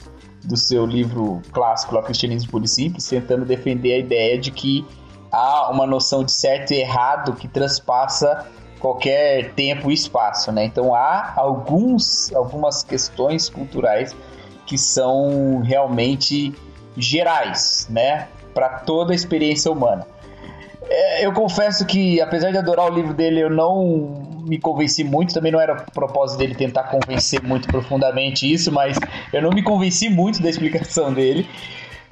[0.45, 4.87] do seu livro clássico, lá, Cristianismo Puro e Simples, tentando defender a ideia de que
[5.33, 8.47] há uma noção de certo e errado que transpassa
[8.79, 10.65] qualquer tempo e espaço, né?
[10.65, 14.15] Então há alguns, algumas questões culturais
[14.67, 16.55] que são realmente
[16.97, 18.29] gerais, né?
[18.53, 20.07] Para toda a experiência humana.
[20.89, 25.35] É, eu confesso que, apesar de adorar o livro dele, eu não me convenci muito.
[25.35, 28.99] Também não era o propósito dele tentar convencer muito profundamente isso, mas
[29.33, 31.49] eu não me convenci muito da explicação dele.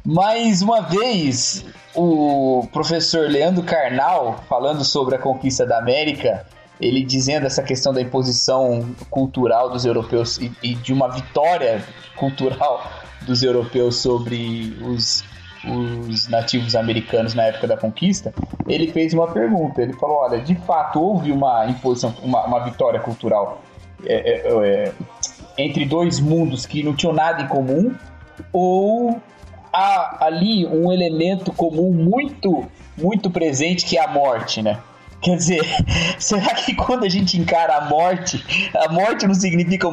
[0.05, 6.45] Mais uma vez, o professor Leandro Carnal, falando sobre a conquista da América,
[6.83, 11.83] ele dizendo essa questão da imposição cultural dos europeus e, e de uma vitória
[12.16, 12.91] cultural
[13.22, 15.24] dos europeus sobre os
[15.64, 18.35] os nativos americanos na época da conquista,
[18.66, 19.80] ele fez uma pergunta.
[19.80, 23.62] Ele falou: olha, de fato houve uma imposição, uma, uma vitória cultural
[24.05, 24.93] é, é, é,
[25.57, 27.95] entre dois mundos que não tinham nada em comum,
[28.53, 29.20] ou
[29.72, 32.66] há ali um elemento comum muito,
[32.99, 34.80] muito presente que é a morte, né?
[35.23, 35.61] Quer dizer,
[36.18, 38.45] será que quando a gente encara a morte,
[38.75, 39.89] a morte não significa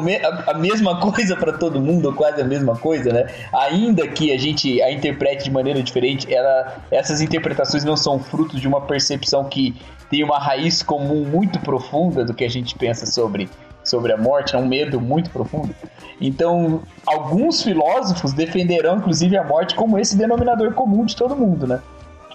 [0.48, 3.28] a mesma coisa para todo mundo, ou quase a mesma coisa, né?
[3.54, 8.60] Ainda que a gente a interprete de maneira diferente, ela, essas interpretações não são frutos
[8.60, 9.76] de uma percepção que
[10.10, 13.48] tem uma raiz comum muito profunda do que a gente pensa sobre,
[13.84, 15.76] sobre a morte, é um medo muito profundo.
[16.20, 21.80] Então, alguns filósofos defenderão, inclusive, a morte como esse denominador comum de todo mundo, né?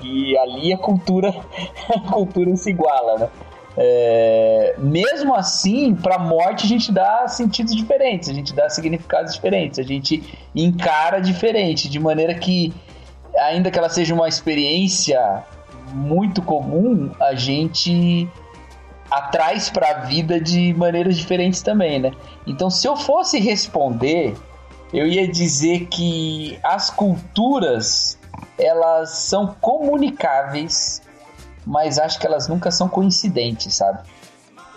[0.04, 1.34] Que ali a cultura,
[1.88, 3.28] a cultura se iguala, né?
[3.76, 9.34] É, mesmo assim, para a morte a gente dá sentidos diferentes, a gente dá significados
[9.34, 10.22] diferentes, a gente
[10.54, 12.72] encara diferente, de maneira que,
[13.36, 15.42] ainda que ela seja uma experiência
[15.92, 18.28] muito comum, a gente
[19.10, 22.12] atrás para a vida de maneiras diferentes também, né?
[22.46, 24.36] Então, se eu fosse responder,
[24.92, 28.18] eu ia dizer que as culturas
[28.58, 31.02] elas são comunicáveis,
[31.66, 34.00] mas acho que elas nunca são coincidentes, sabe?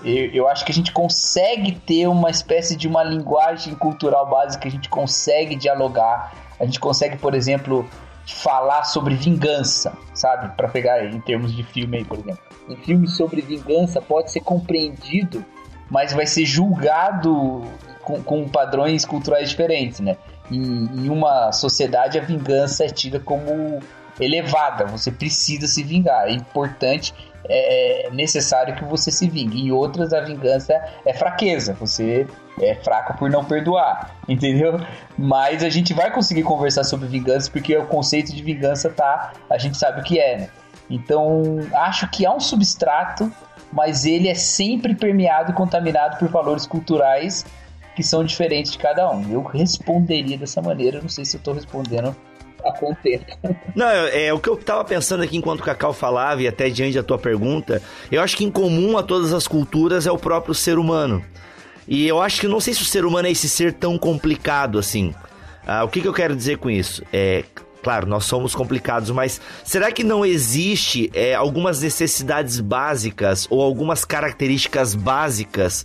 [0.04, 4.68] Eu, eu acho que a gente consegue ter uma espécie de uma linguagem cultural básica,
[4.68, 7.88] a gente consegue dialogar, a gente consegue, por exemplo,
[8.26, 10.56] falar sobre vingança, sabe?
[10.56, 12.40] Para pegar em termos de filme aí, por exemplo.
[12.68, 15.44] Um filme sobre vingança pode ser compreendido,
[15.90, 17.64] mas vai ser julgado
[18.04, 20.18] com, com padrões culturais diferentes, né?
[20.52, 23.80] Em, em uma sociedade a vingança é tida como
[24.20, 27.14] elevada, você precisa se vingar, é importante,
[27.50, 29.62] é necessário que você se vingue.
[29.62, 30.74] Em outras, a vingança
[31.06, 32.28] é fraqueza, você
[32.60, 34.80] é fraco por não perdoar, entendeu?
[35.18, 39.58] Mas a gente vai conseguir conversar sobre vingança porque o conceito de vingança tá, a
[39.58, 40.50] gente sabe o que é, né?
[40.90, 43.32] Então, acho que há um substrato,
[43.74, 47.46] mas ele é sempre permeado e contaminado por valores culturais
[47.98, 49.28] que são diferentes de cada um.
[49.32, 52.16] Eu responderia dessa maneira, não sei se eu tô respondendo
[52.64, 53.26] a contento.
[53.76, 56.94] Não, é, o que eu tava pensando aqui enquanto o Cacau falava e até diante
[56.94, 57.82] da tua pergunta,
[58.12, 61.26] eu acho que em comum a todas as culturas é o próprio ser humano.
[61.88, 64.78] E eu acho que não sei se o ser humano é esse ser tão complicado
[64.78, 65.16] assim.
[65.66, 67.02] Ah, o que, que eu quero dizer com isso?
[67.12, 67.44] É,
[67.82, 74.06] claro, nós somos complicados, mas será que não existe é, algumas necessidades básicas ou algumas
[74.06, 75.84] características básicas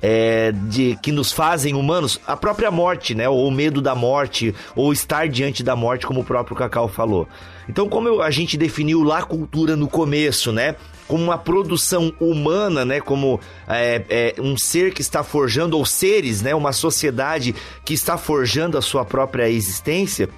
[0.00, 3.28] é, de que nos fazem humanos, a própria morte, né?
[3.28, 7.28] Ou o medo da morte, ou estar diante da morte, como o próprio Cacau falou.
[7.68, 10.76] Então, como eu, a gente definiu lá a cultura no começo, né?
[11.06, 13.00] Como uma produção humana, né?
[13.00, 16.54] Como é, é, um ser que está forjando, ou seres, né?
[16.54, 20.28] Uma sociedade que está forjando a sua própria existência.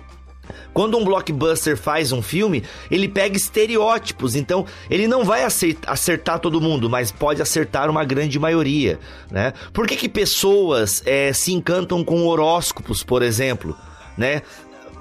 [0.73, 6.61] Quando um blockbuster faz um filme, ele pega estereótipos, então ele não vai acertar todo
[6.61, 8.99] mundo, mas pode acertar uma grande maioria,
[9.31, 9.53] né?
[9.73, 13.77] Por que, que pessoas é, se encantam com horóscopos, por exemplo,
[14.17, 14.43] né?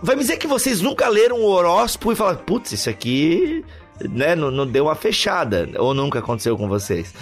[0.02, 3.66] Vai me dizer que vocês nunca leram o horóscopo e falaram, putz, isso aqui
[4.10, 5.70] né, não, não, deu uma fechada.
[5.78, 7.14] Ou nunca aconteceu com vocês?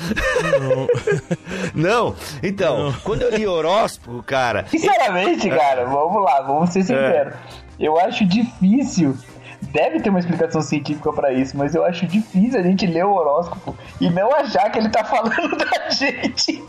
[0.60, 0.88] Não.
[1.74, 2.16] não?
[2.44, 2.94] Então, não.
[3.00, 4.66] quando eu li horóscopo, cara.
[4.68, 6.84] Sinceramente, cara, vamos lá, vamos ser é.
[6.84, 7.34] sinceros.
[7.34, 7.67] É.
[7.80, 9.18] Eu acho difícil.
[9.62, 13.14] Deve ter uma explicação científica para isso, mas eu acho difícil a gente ler o
[13.14, 16.64] horóscopo e não achar que ele tá falando da gente.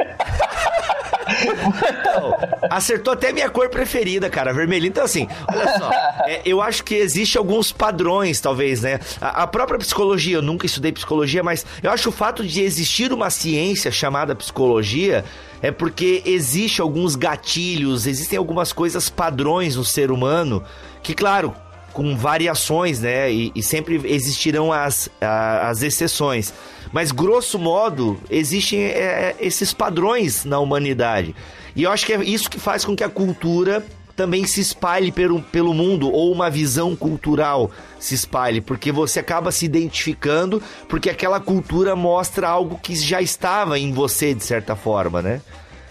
[1.29, 2.35] Então,
[2.71, 4.87] acertou até minha cor preferida, cara, vermelho.
[4.87, 5.91] Então, assim, olha só,
[6.27, 8.99] é, eu acho que existe alguns padrões, talvez, né?
[9.21, 13.13] A, a, própria psicologia, eu nunca estudei psicologia, mas eu acho o fato de existir
[13.13, 15.25] uma ciência chamada psicologia
[15.61, 20.65] é porque existe alguns gatilhos, existem algumas coisas padrões no ser humano
[21.03, 21.55] que, claro,
[21.93, 23.31] com variações, né?
[23.33, 26.53] E, e sempre existirão as, a, as exceções.
[26.93, 31.35] Mas, grosso modo, existem é, é, esses padrões na humanidade.
[31.75, 33.85] E eu acho que é isso que faz com que a cultura
[34.19, 37.71] também se espalhe pelo, pelo mundo, ou uma visão cultural
[38.01, 43.79] se espalhe, porque você acaba se identificando, porque aquela cultura mostra algo que já estava
[43.79, 45.41] em você, de certa forma, né?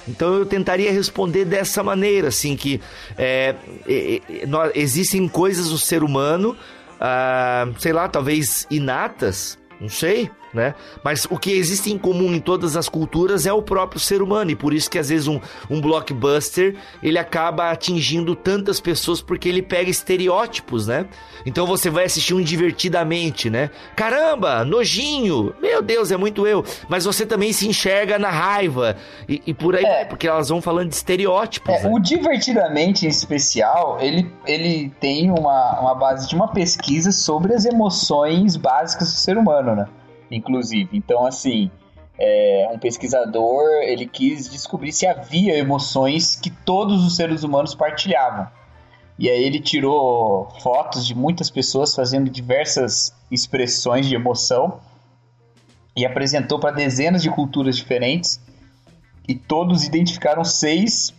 [0.08, 2.82] Então eu tentaria responder dessa maneira, assim, que
[3.18, 3.56] é,
[3.88, 6.56] é, é, existem coisas do ser humano,
[7.00, 10.76] ah, sei lá, talvez inatas, não sei, né?
[11.04, 14.52] Mas o que existe em comum em todas as culturas é o próprio ser humano,
[14.52, 15.40] e por isso que às vezes um,
[15.70, 21.06] um blockbuster ele acaba atingindo tantas pessoas porque ele pega estereótipos, né?
[21.46, 23.70] Então você vai assistir um divertidamente, né?
[23.96, 26.64] Caramba, nojinho, meu Deus, é muito eu.
[26.90, 30.06] Mas você também se enxerga na raiva e, e por aí, é.
[30.06, 31.74] porque elas vão falando de estereótipos.
[31.74, 31.90] É, né?
[31.92, 37.66] O divertidamente em especial, ele, ele tem uma, uma base de uma pesquisa sobre as
[37.66, 39.88] emoções básicas do ser humano, né?
[40.32, 40.90] Inclusive.
[40.98, 41.70] Então, assim,
[42.20, 48.48] é, um pesquisador ele quis descobrir se havia emoções que todos os seres humanos partilhavam.
[49.20, 54.80] E aí ele tirou fotos de muitas pessoas fazendo diversas expressões de emoção
[55.96, 58.40] e apresentou para dezenas de culturas diferentes
[59.28, 61.14] e todos identificaram seis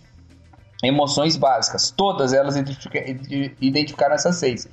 [0.82, 1.90] emoções básicas.
[1.90, 2.56] Todas elas
[3.60, 4.68] identificaram essas seis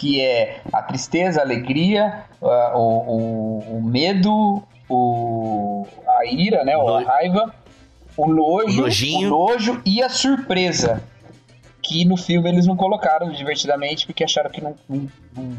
[0.00, 6.72] que é a tristeza, a alegria, a, o, o, o, medo, o, a ira, né,
[6.74, 7.54] a raiva,
[8.16, 11.02] o nojo, o nojo e a surpresa.
[11.82, 15.08] Que no filme eles não colocaram divertidamente porque acharam que não, não,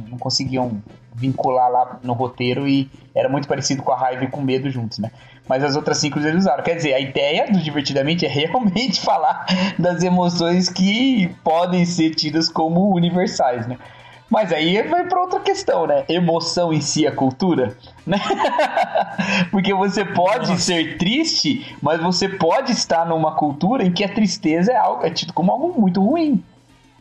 [0.09, 0.81] não conseguiam
[1.13, 4.71] vincular lá no roteiro e era muito parecido com a raiva e com o medo
[4.71, 5.11] juntos, né?
[5.47, 6.63] Mas as outras cinco eles usaram.
[6.63, 9.45] Quer dizer, a ideia do Divertidamente é realmente falar
[9.77, 13.77] das emoções que podem ser tidas como universais, né?
[14.31, 16.05] Mas aí vai para outra questão, né?
[16.07, 17.77] Emoção em si é cultura,
[18.07, 18.17] né?
[19.51, 20.61] Porque você pode Nossa.
[20.61, 25.09] ser triste, mas você pode estar numa cultura em que a tristeza é algo é
[25.09, 26.41] tido como algo muito ruim.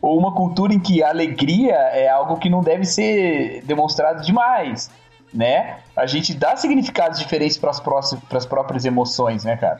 [0.01, 4.91] Ou uma cultura em que a alegria é algo que não deve ser demonstrado demais,
[5.33, 5.77] né?
[5.95, 9.79] A gente dá significados diferentes para as próprias emoções, né, cara?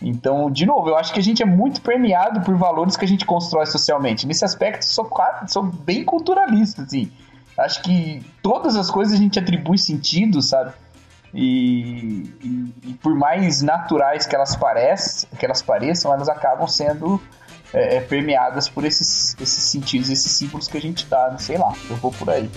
[0.00, 3.08] Então, de novo, eu acho que a gente é muito permeado por valores que a
[3.08, 4.26] gente constrói socialmente.
[4.26, 5.10] Nesse aspecto, sou,
[5.46, 7.10] sou bem culturalista, assim.
[7.58, 10.72] Acho que todas as coisas a gente atribui sentido, sabe?
[11.32, 17.20] E, e, e por mais naturais que elas, pareçam, que elas pareçam, elas acabam sendo
[17.72, 21.72] é, é, permeadas por esses, esses sentidos, esses símbolos que a gente dá, sei lá,
[21.88, 22.50] eu vou por aí.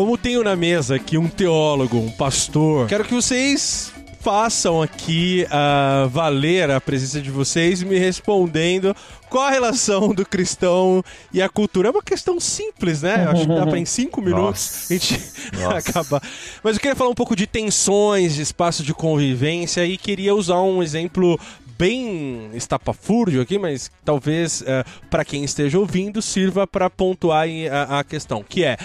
[0.00, 6.08] Como tenho na mesa aqui um teólogo, um pastor, quero que vocês façam aqui uh,
[6.08, 8.96] valer a presença de vocês me respondendo
[9.28, 11.88] qual a relação do cristão e a cultura.
[11.88, 13.26] É uma questão simples, né?
[13.26, 14.94] Eu acho que dá para em cinco minutos Nossa.
[14.94, 15.22] a gente
[15.76, 16.22] acabar.
[16.64, 20.62] Mas eu queria falar um pouco de tensões, de espaço de convivência e queria usar
[20.62, 21.38] um exemplo
[21.80, 28.00] bem estapafúrdio aqui, mas talvez uh, eh, para quem esteja ouvindo sirva para pontuar a,
[28.00, 28.76] a questão, que é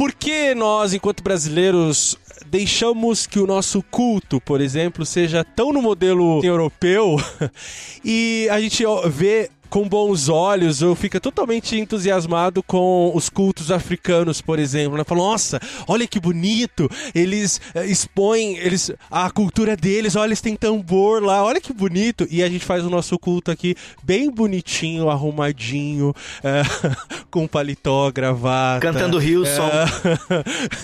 [0.00, 5.82] por que nós, enquanto brasileiros, deixamos que o nosso culto, por exemplo, seja tão no
[5.82, 7.16] modelo europeu
[8.02, 14.40] e a gente vê com bons olhos ou fica totalmente entusiasmado com os cultos africanos,
[14.40, 14.98] por exemplo.
[14.98, 15.04] Né?
[15.04, 20.56] Fala, nossa, olha que bonito, eles eh, expõem eles, a cultura deles, olha, eles têm
[20.56, 22.26] tambor lá, olha que bonito.
[22.30, 26.12] E a gente faz o nosso culto aqui bem bonitinho, arrumadinho,
[26.42, 26.62] é,
[27.30, 28.80] com paletó, gravata.
[28.80, 29.70] Cantando Hillsong.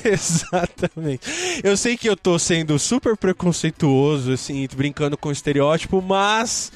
[0.04, 1.26] É, exatamente.
[1.62, 6.70] Eu sei que eu tô sendo super preconceituoso, assim, brincando com estereótipo, mas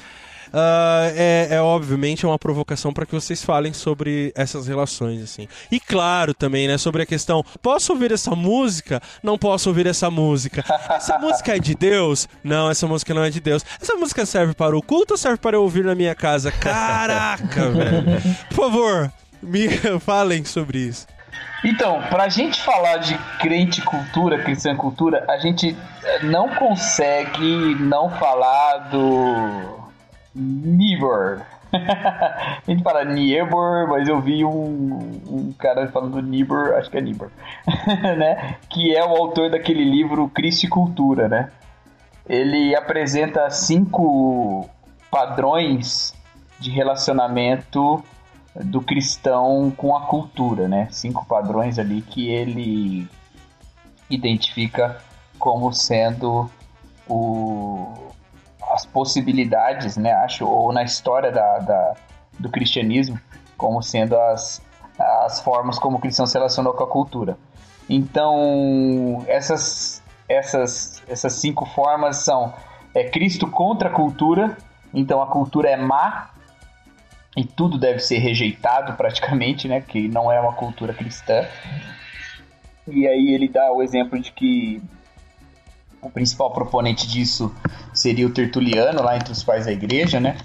[0.53, 5.47] uh, é, é, obviamente uma provocação para que vocês falem sobre essas relações, assim.
[5.71, 9.01] E claro também, né, sobre a questão: posso ouvir essa música?
[9.23, 10.63] Não posso ouvir essa música.
[10.89, 12.27] Essa música é de Deus?
[12.43, 13.65] Não, essa música não é de Deus.
[13.81, 16.51] Essa música serve para o culto ou serve para eu ouvir na minha casa?
[16.51, 18.21] Caraca, velho.
[18.49, 19.67] Por favor, me
[20.01, 21.07] falem sobre isso.
[21.63, 25.77] Então, pra gente falar de crente cultura, cristã cultura, a gente
[26.23, 29.80] não consegue não falar do
[30.33, 31.41] Nibor.
[31.71, 37.01] a gente fala Niebuhr, mas eu vi um, um cara falando Niebuhr, acho que é
[37.01, 37.29] Niebuhr,
[38.17, 38.57] né?
[38.69, 41.49] Que é o autor daquele livro Cristo e Cultura, né?
[42.27, 44.69] Ele apresenta cinco
[45.09, 46.13] padrões
[46.59, 48.03] de relacionamento
[48.55, 50.87] do cristão com a cultura, né?
[50.91, 53.07] Cinco padrões ali que ele
[54.09, 55.01] identifica
[55.39, 56.49] como sendo
[57.07, 57.87] o,
[58.81, 61.93] as possibilidades, né, acho, ou na história da, da,
[62.39, 63.19] do cristianismo,
[63.55, 64.61] como sendo as,
[64.97, 67.37] as formas como o cristão se relacionou com a cultura.
[67.87, 72.53] Então, essas, essas, essas cinco formas são
[72.93, 74.57] é, Cristo contra a cultura,
[74.93, 76.31] então a cultura é má
[77.37, 81.45] e tudo deve ser rejeitado praticamente, né, que não é uma cultura cristã.
[82.87, 84.81] E aí ele dá o exemplo de que
[86.01, 87.53] o principal proponente disso
[87.93, 90.37] seria o Tertuliano, lá entre os pais da igreja, né?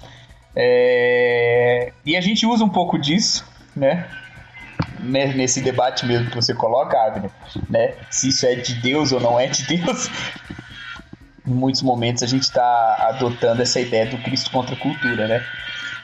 [0.55, 1.91] É...
[2.05, 3.45] E a gente usa um pouco disso,
[3.75, 4.07] né?
[4.99, 7.31] Nesse debate mesmo que você coloca, Abner,
[7.69, 7.93] né?
[8.09, 10.09] Se isso é de Deus ou não é de Deus.
[11.47, 15.45] em muitos momentos a gente está adotando essa ideia do Cristo contra a cultura, né?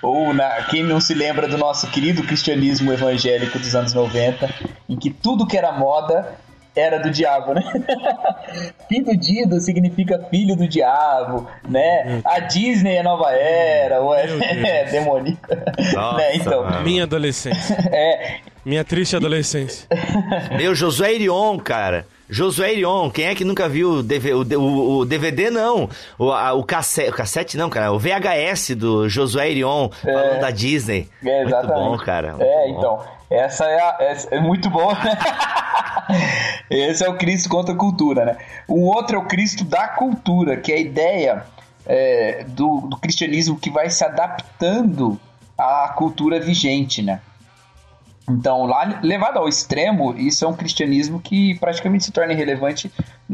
[0.02, 4.54] Ou na, quem não se lembra do nosso querido cristianismo evangélico dos anos 90,
[4.88, 6.38] em que tudo que era moda
[6.76, 7.61] era do diabo, né?
[8.89, 12.21] filho Dido significa filho do diabo, né?
[12.26, 14.26] A Disney é nova era, ou é,
[14.82, 15.55] é demoníaca.
[16.17, 16.36] né?
[16.36, 17.78] Então, Minha adolescência.
[17.91, 18.38] é.
[18.65, 19.88] Minha triste adolescência.
[20.57, 22.05] Meu, Josué Irion, cara.
[22.30, 26.53] Josué Irion, quem é que nunca viu o, DVD, o, o DVD não, o, a,
[26.53, 31.09] o, cassete, o cassete não, cara, o VHS do Josué Irion, é, falando da Disney.
[31.24, 31.80] É, exatamente.
[31.80, 32.30] Muito bom, cara.
[32.30, 32.78] Muito é, bom.
[32.78, 35.19] então, essa é, a, é, é muito bom, né?
[36.70, 38.38] Esse é o Cristo contra a cultura, né?
[38.68, 41.45] O outro é o Cristo da cultura, que é a ideia
[41.86, 45.20] é, do, do cristianismo que vai se adaptando
[45.58, 47.22] à cultura vigente, né?
[48.30, 52.91] Então, lá levado ao extremo, isso é um cristianismo que praticamente se torna irrelevante.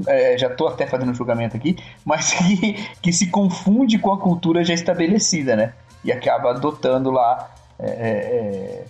[0.07, 4.63] É, já estou até fazendo julgamento aqui, mas que, que se confunde com a cultura
[4.63, 5.73] já estabelecida, né?
[6.03, 8.85] E acaba adotando lá é, é, é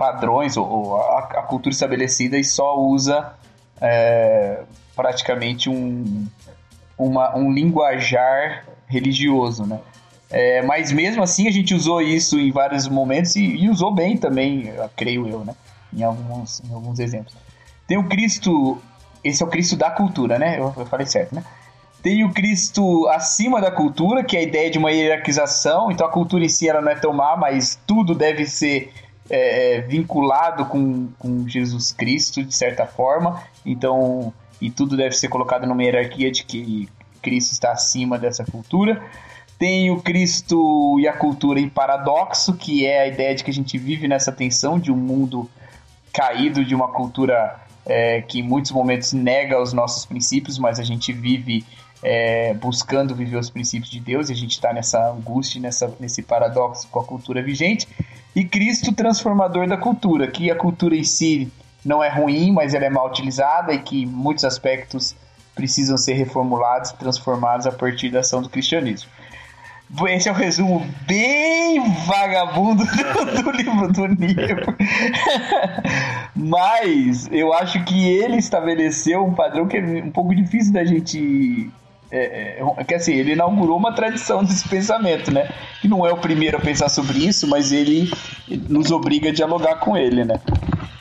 [0.00, 3.34] padrões ou, ou a, a, cultura estabelecida e só usa
[3.78, 4.62] é,
[4.96, 6.26] praticamente um,
[6.96, 9.78] uma, um linguajar religioso, né?
[10.30, 14.16] É, mas mesmo assim a gente usou isso em vários momentos e, e usou bem
[14.16, 15.54] também, creio eu, né?
[15.92, 17.36] Em alguns, em alguns exemplos.
[17.86, 18.80] Tem o Cristo,
[19.22, 20.58] esse é o Cristo da cultura, né?
[20.58, 21.44] Eu, eu falei certo, né?
[22.02, 25.90] Tem o Cristo acima da cultura, que é a ideia de uma hierarquização.
[25.90, 28.90] Então a cultura em si ela não é tão má, mas tudo deve ser
[29.30, 33.40] é, é, vinculado com, com Jesus Cristo, de certa forma.
[33.64, 36.88] Então, e tudo deve ser colocado numa hierarquia de que
[37.22, 39.00] Cristo está acima dessa cultura.
[39.56, 43.54] Tem o Cristo e a cultura em paradoxo, que é a ideia de que a
[43.54, 45.48] gente vive nessa tensão de um mundo
[46.12, 50.82] caído, de uma cultura é, que em muitos momentos nega os nossos princípios, mas a
[50.82, 51.64] gente vive
[52.02, 56.22] é, buscando viver os princípios de Deus e a gente está nessa angústia, nessa, nesse
[56.22, 57.86] paradoxo com a cultura vigente
[58.34, 61.50] e Cristo transformador da cultura, que a cultura em si
[61.84, 65.16] não é ruim, mas ela é mal utilizada e que muitos aspectos
[65.54, 69.10] precisam ser reformulados, transformados a partir da ação do cristianismo.
[70.08, 74.76] Esse é o um resumo bem vagabundo do, do livro do Niebuhr.
[76.36, 81.68] Mas eu acho que ele estabeleceu um padrão que é um pouco difícil da gente
[82.10, 85.48] é, é, que assim, ele inaugurou uma tradição desse pensamento, né?
[85.80, 88.10] Que não é o primeiro a pensar sobre isso, mas ele
[88.68, 90.40] nos obriga a dialogar com ele, né?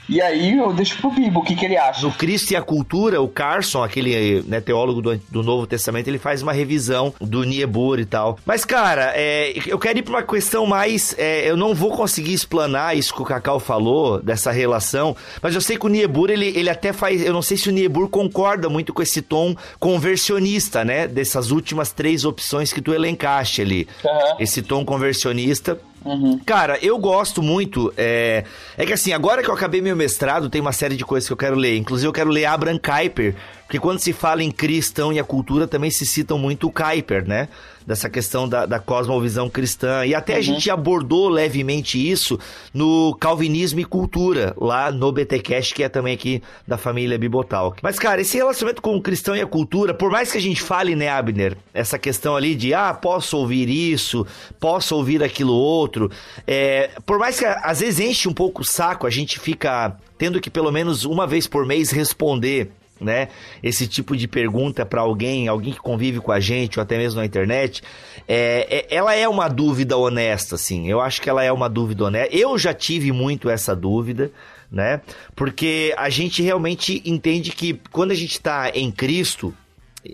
[0.09, 2.01] E aí eu deixo pro Bibo, o que, que ele acha?
[2.01, 6.17] No Cristo e a Cultura, o Carson, aquele né, teólogo do, do, Novo Testamento, ele
[6.17, 8.39] faz uma revisão do Niebuhr e tal.
[8.43, 11.15] Mas, cara, é, eu quero ir pra uma questão mais...
[11.17, 15.61] É, eu não vou conseguir explanar isso que o Cacau falou, dessa relação, mas eu
[15.61, 17.23] sei que o Niebuhr, ele, ele até faz...
[17.23, 21.07] Eu não sei se o Niebuhr concorda muito com esse tom conversionista, né?
[21.07, 23.87] Dessas últimas três opções que tu elencaste ali.
[24.03, 24.35] Uhum.
[24.39, 26.39] Esse tom conversionista Uhum.
[26.45, 27.93] Cara, eu gosto muito.
[27.97, 28.43] É...
[28.77, 31.33] é que assim, agora que eu acabei meu mestrado, tem uma série de coisas que
[31.33, 31.77] eu quero ler.
[31.77, 33.35] Inclusive, eu quero ler Abraham Kuyper,
[33.65, 37.27] porque quando se fala em cristão e a cultura, também se citam muito o Kuyper,
[37.27, 37.49] né?
[37.89, 40.05] Dessa questão da, da cosmovisão cristã.
[40.05, 40.39] E até uhum.
[40.39, 42.37] a gente abordou levemente isso
[42.71, 47.79] no Calvinismo e Cultura, lá no BTcast, que é também aqui da família Bibotalk.
[47.81, 50.61] Mas, cara, esse relacionamento com o cristão e a cultura, por mais que a gente
[50.61, 54.23] fale, né, Abner, essa questão ali de, ah, posso ouvir isso,
[54.59, 56.11] posso ouvir aquilo outro,
[56.45, 60.39] é, por mais que às vezes enche um pouco o saco, a gente fica tendo
[60.39, 63.29] que pelo menos uma vez por mês responder né,
[63.63, 67.19] esse tipo de pergunta para alguém, alguém que convive com a gente, ou até mesmo
[67.19, 67.81] na internet,
[68.27, 70.89] é, é, ela é uma dúvida honesta, assim.
[70.89, 72.35] Eu acho que ela é uma dúvida honesta.
[72.35, 74.31] Eu já tive muito essa dúvida,
[74.71, 75.01] né?
[75.35, 79.53] Porque a gente realmente entende que quando a gente está em Cristo,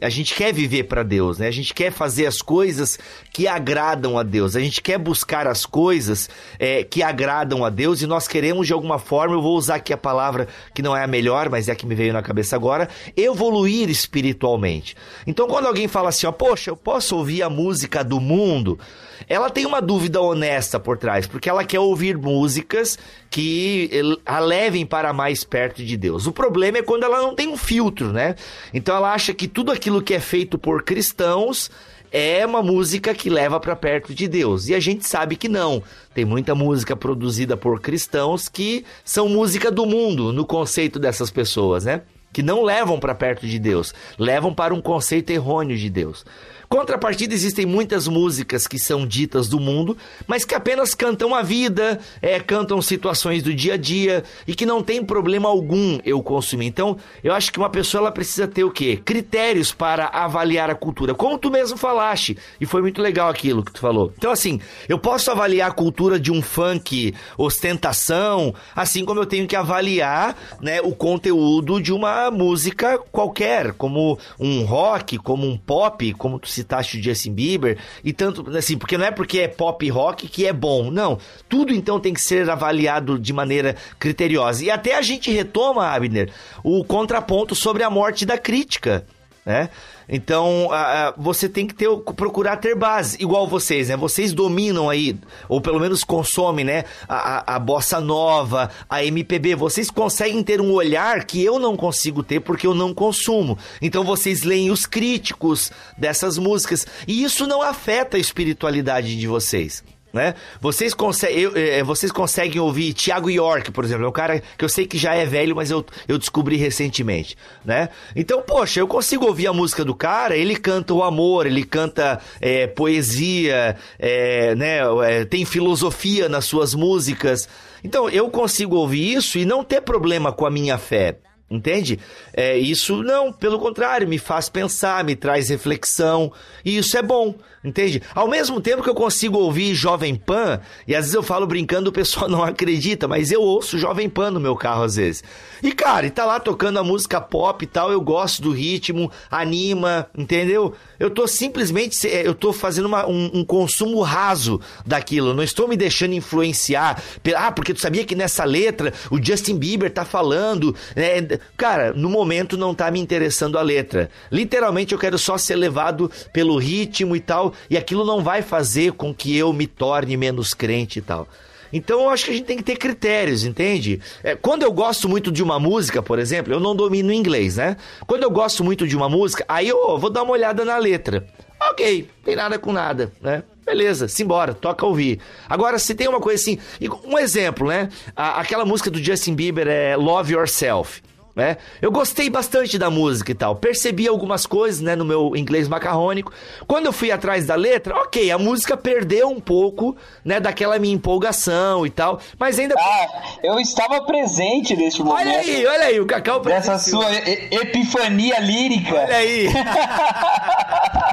[0.01, 1.47] a gente quer viver para Deus, né?
[1.47, 2.97] A gente quer fazer as coisas
[3.31, 4.55] que agradam a Deus.
[4.55, 6.27] A gente quer buscar as coisas
[6.57, 9.35] é, que agradam a Deus e nós queremos de alguma forma.
[9.35, 11.85] Eu vou usar aqui a palavra que não é a melhor, mas é a que
[11.85, 14.95] me veio na cabeça agora: evoluir espiritualmente.
[15.27, 18.79] Então, quando alguém fala assim, ó, poxa, eu posso ouvir a música do mundo?
[19.27, 22.97] Ela tem uma dúvida honesta por trás, porque ela quer ouvir músicas
[23.29, 23.89] que
[24.25, 26.27] a levem para mais perto de Deus.
[26.27, 28.35] O problema é quando ela não tem um filtro, né?
[28.73, 31.69] Então ela acha que tudo aquilo que é feito por cristãos
[32.11, 34.69] é uma música que leva para perto de Deus.
[34.69, 35.83] E a gente sabe que não.
[36.13, 41.83] Tem muita música produzida por cristãos que são música do mundo no conceito dessas pessoas,
[41.83, 42.03] né?
[42.31, 46.25] Que não levam para perto de Deus, levam para um conceito errôneo de Deus.
[46.67, 49.97] Contrapartida, existem muitas músicas que são ditas do mundo,
[50.27, 54.65] mas que apenas cantam a vida, é, cantam situações do dia a dia e que
[54.65, 56.65] não tem problema algum eu consumir.
[56.65, 58.99] Então, eu acho que uma pessoa ela precisa ter o quê?
[59.03, 61.13] Critérios para avaliar a cultura.
[61.13, 64.11] Como tu mesmo falaste, e foi muito legal aquilo que tu falou.
[64.17, 64.59] Então, assim,
[64.89, 70.35] eu posso avaliar a cultura de um funk ostentação, assim como eu tenho que avaliar
[70.61, 76.47] né, o conteúdo de uma música qualquer, como um rock, como um pop, como tu
[76.55, 80.45] citaste o Justin Bieber, e tanto, assim, porque não é porque é pop rock que
[80.45, 81.19] é bom, não.
[81.47, 84.63] Tudo então tem que ser avaliado de maneira criteriosa.
[84.63, 86.31] E até a gente retoma, Abner,
[86.63, 89.05] o contraponto sobre a morte da crítica,
[89.45, 89.69] né?
[90.07, 93.97] Então, a, você tem que ter, procurar ter base, igual vocês, né?
[93.97, 95.17] Vocês dominam aí,
[95.49, 96.83] ou pelo menos consomem, né?
[97.07, 99.55] A, a, a bossa nova, a MPB.
[99.55, 103.57] Vocês conseguem ter um olhar que eu não consigo ter porque eu não consumo.
[103.81, 106.85] Então, vocês leem os críticos dessas músicas.
[107.07, 109.83] E isso não afeta a espiritualidade de vocês
[110.15, 110.33] né?
[110.61, 114.63] Vocês, conseguem, eu, é, vocês conseguem ouvir Tiago York, por exemplo, é um cara que
[114.63, 117.35] eu sei que já é velho, mas eu, eu descobri recentemente,
[117.65, 117.89] né?
[118.15, 122.21] Então, poxa, eu consigo ouvir a música do cara, ele canta o amor, ele canta
[122.39, 124.77] é, poesia, é, né?
[125.03, 127.49] É, tem filosofia nas suas músicas.
[127.83, 131.17] Então, eu consigo ouvir isso e não ter problema com a minha fé.
[131.51, 131.99] Entende?
[132.33, 136.31] É, isso não, pelo contrário, me faz pensar, me traz reflexão,
[136.63, 137.35] e isso é bom.
[137.65, 138.01] Entende?
[138.13, 141.89] Ao mesmo tempo que eu consigo ouvir Jovem Pan, e às vezes eu falo brincando,
[141.89, 145.23] o pessoal não acredita, mas eu ouço Jovem Pan no meu carro às vezes.
[145.63, 149.11] E cara, e tá lá tocando a música pop e tal, eu gosto do ritmo,
[149.31, 150.75] anima, entendeu?
[150.99, 155.75] Eu tô simplesmente, eu tô fazendo uma, um, um, consumo raso daquilo, não estou me
[155.75, 157.01] deixando influenciar.
[157.35, 160.75] Ah, porque tu sabia que nessa letra o Justin Bieber tá falando.
[160.95, 161.39] Né?
[161.57, 164.09] Cara, no momento não tá me interessando a letra.
[164.31, 168.93] Literalmente eu quero só ser levado pelo ritmo e tal, e aquilo não vai fazer
[168.93, 171.27] com que eu me torne menos crente e tal.
[171.71, 173.99] Então eu acho que a gente tem que ter critérios, entende?
[174.23, 177.75] É, quando eu gosto muito de uma música, por exemplo, eu não domino inglês, né?
[178.07, 181.27] Quando eu gosto muito de uma música, aí eu vou dar uma olhada na letra.
[181.71, 183.43] Ok, tem nada com nada, né?
[183.65, 185.19] Beleza, simbora, toca ouvir.
[185.49, 186.59] Agora, se tem uma coisa assim,
[187.03, 187.89] um exemplo, né?
[188.15, 191.01] aquela música do Justin Bieber é Love Yourself
[191.35, 191.57] né?
[191.81, 193.55] Eu gostei bastante da música e tal.
[193.55, 196.31] Percebi algumas coisas, né, no meu inglês macarrônico.
[196.65, 200.95] Quando eu fui atrás da letra, ok, a música perdeu um pouco, né, daquela minha
[200.95, 202.75] empolgação e tal, mas ainda.
[202.77, 203.07] Ah,
[203.43, 205.27] eu estava presente neste momento.
[205.27, 208.95] Olha aí, olha aí, o Cacau Dessa sua epifania lírica.
[208.95, 209.47] Olha aí.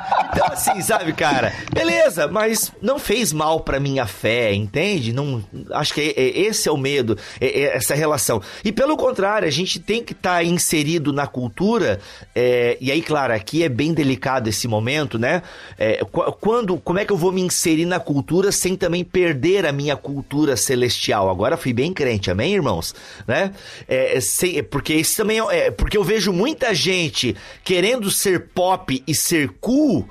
[0.52, 5.12] assim, sabe, cara, beleza, mas não fez mal pra minha fé, entende?
[5.12, 5.42] Não,
[5.72, 8.40] acho que é, é, esse é o medo, é, essa relação.
[8.64, 11.98] E pelo contrário, a gente tem que que está inserido na cultura,
[12.34, 15.42] é, e aí, claro, aqui é bem delicado esse momento, né?
[15.78, 16.00] É,
[16.40, 19.96] quando, como é que eu vou me inserir na cultura sem também perder a minha
[19.96, 21.30] cultura celestial?
[21.30, 22.94] Agora fui bem crente, amém, irmãos?
[23.26, 23.52] Né?
[23.88, 27.34] É, sem, porque isso também é, porque eu vejo muita gente
[27.64, 30.06] querendo ser pop e ser cool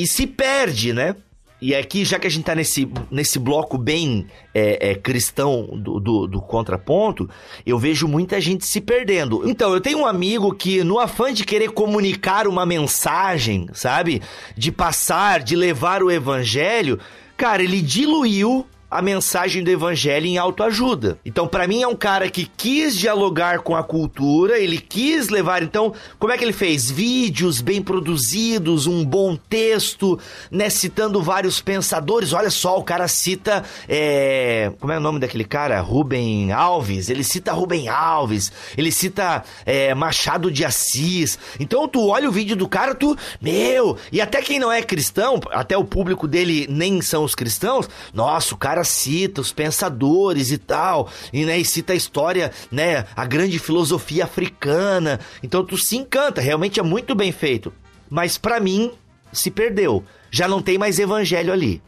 [0.00, 1.14] e se perde, né?
[1.60, 6.00] E aqui, já que a gente tá nesse, nesse bloco bem é, é, cristão do,
[6.00, 7.28] do, do, contraponto,
[7.66, 9.46] eu vejo muita gente se perdendo.
[9.46, 14.22] Então, eu tenho um amigo que, no afã de querer comunicar uma mensagem, sabe?
[14.56, 16.98] De passar, de levar o evangelho,
[17.36, 21.18] cara, ele diluiu a mensagem do evangelho em autoajuda.
[21.24, 25.62] Então, para mim, é um cara que quis dialogar com a cultura, ele quis levar.
[25.62, 26.90] Então, como é que ele fez?
[26.90, 30.18] Vídeos bem produzidos, um bom texto,
[30.50, 30.68] né?
[30.68, 32.32] Citando vários pensadores.
[32.32, 33.62] Olha só, o cara cita.
[33.88, 34.72] É...
[34.80, 35.80] Como é o nome daquele cara?
[35.80, 37.08] Rubem Alves.
[37.08, 41.38] Ele cita Rubem Alves, ele cita é, Machado de Assis.
[41.58, 43.16] Então, tu olha o vídeo do cara, tu.
[43.40, 43.96] Meu!
[44.10, 48.54] E até quem não é cristão, até o público dele nem são os cristãos, nossa,
[48.54, 53.04] o cara cara cita os pensadores e tal, e, né, e cita a história, né,
[53.14, 55.20] a grande filosofia africana.
[55.42, 57.72] Então tu se encanta, realmente é muito bem feito.
[58.08, 58.90] Mas para mim
[59.32, 60.04] se perdeu.
[60.30, 61.80] Já não tem mais evangelho ali.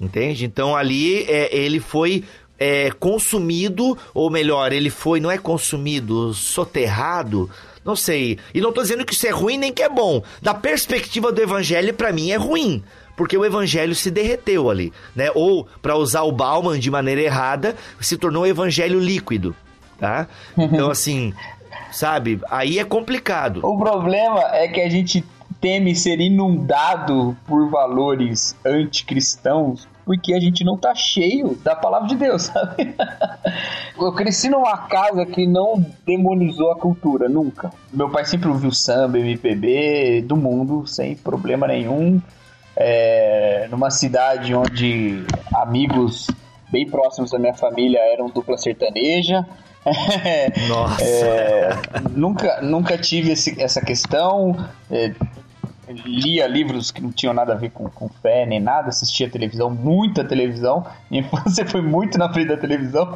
[0.00, 0.44] Entende?
[0.44, 2.24] Então ali é, ele foi
[2.58, 7.48] é, consumido, ou melhor, ele foi, não é consumido, soterrado,
[7.84, 8.38] não sei.
[8.54, 10.22] E não tô dizendo que isso é ruim nem que é bom.
[10.40, 12.82] Da perspectiva do evangelho, para mim é ruim
[13.16, 15.30] porque o evangelho se derreteu ali, né?
[15.34, 19.54] Ou, para usar o Bauman de maneira errada, se tornou evangelho líquido,
[19.98, 20.26] tá?
[20.56, 21.32] Então, assim,
[21.90, 22.40] sabe?
[22.50, 23.60] Aí é complicado.
[23.64, 25.24] O problema é que a gente
[25.60, 32.16] teme ser inundado por valores anticristãos porque a gente não tá cheio da palavra de
[32.16, 32.94] Deus, sabe?
[33.96, 37.70] Eu cresci numa casa que não demonizou a cultura, nunca.
[37.92, 42.20] Meu pai sempre ouviu samba, MPB, do mundo, sem problema nenhum
[42.76, 46.26] é, numa cidade onde amigos
[46.70, 49.46] bem próximos da minha família eram dupla sertaneja.
[50.68, 51.04] Nossa!
[51.04, 51.70] É,
[52.10, 54.56] nunca, nunca tive esse, essa questão.
[54.90, 55.12] É,
[55.88, 59.70] lia livros que não tinham nada a ver com, com fé nem nada, assistia televisão,
[59.70, 60.86] muita televisão.
[61.10, 63.14] Minha infância foi muito na frente da televisão.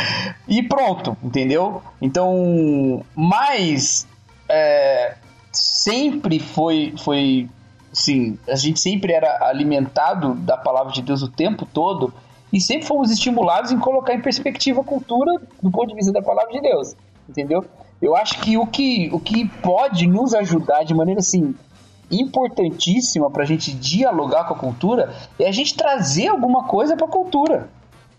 [0.46, 1.82] e pronto, entendeu?
[2.00, 4.06] Então, mas
[4.48, 5.14] é,
[5.52, 7.48] sempre foi, foi
[7.92, 12.12] Sim, a gente sempre era alimentado da palavra de Deus o tempo todo
[12.52, 16.22] e sempre fomos estimulados em colocar em perspectiva a cultura do ponto de vista da
[16.22, 16.94] palavra de Deus,
[17.28, 17.64] entendeu?
[18.00, 21.54] Eu acho que o que, o que pode nos ajudar de maneira assim
[22.10, 27.06] importantíssima para a gente dialogar com a cultura é a gente trazer alguma coisa para
[27.06, 27.68] a cultura.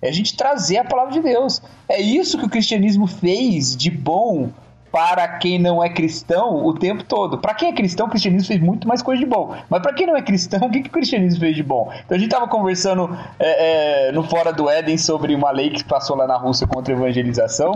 [0.02, 1.62] É a gente trazer a palavra de Deus.
[1.88, 4.50] É isso que o cristianismo fez de bom
[4.92, 7.38] para quem não é cristão o tempo todo.
[7.38, 9.56] Para quem é cristão, o cristianismo fez muito mais coisa de bom.
[9.70, 11.92] Mas para quem não é cristão, o que, que o cristianismo fez de bom?
[12.06, 15.84] Então a gente estava conversando é, é, no Fora do Éden sobre uma lei que
[15.84, 17.74] passou lá na Rússia contra a evangelização.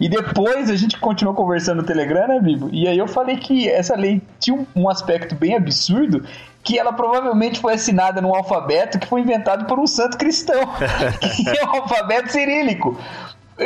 [0.00, 2.68] E depois a gente continuou conversando no Telegram, né, Bibo?
[2.72, 6.24] E aí eu falei que essa lei tinha um, um aspecto bem absurdo
[6.66, 10.58] que ela provavelmente foi assinada num alfabeto que foi inventado por um santo cristão,
[11.22, 12.98] que é o alfabeto cirílico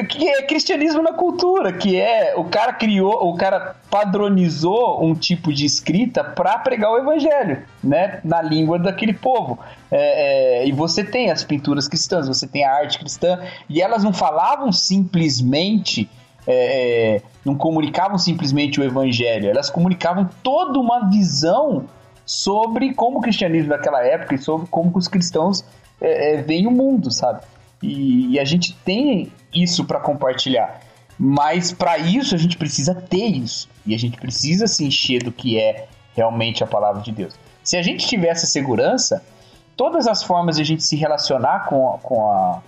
[0.09, 5.53] que é cristianismo na cultura, que é o cara criou, o cara padronizou um tipo
[5.53, 9.59] de escrita para pregar o evangelho, né, na língua daquele povo.
[9.91, 14.05] É, é, e você tem as pinturas cristãs, você tem a arte cristã, e elas
[14.05, 16.09] não falavam simplesmente,
[16.47, 21.87] é, é não comunicavam simplesmente o evangelho, elas comunicavam toda uma visão
[22.25, 25.65] sobre como o cristianismo daquela época e sobre como os cristãos
[26.01, 27.41] é, é, veem o mundo, sabe?
[27.83, 30.81] E, e a gente tem isso para compartilhar.
[31.19, 33.69] Mas para isso a gente precisa ter isso.
[33.87, 37.35] E a gente precisa se encher do que é realmente a palavra de Deus.
[37.63, 39.23] Se a gente tiver essa segurança,
[39.77, 42.63] todas as formas de a gente se relacionar com a, com a,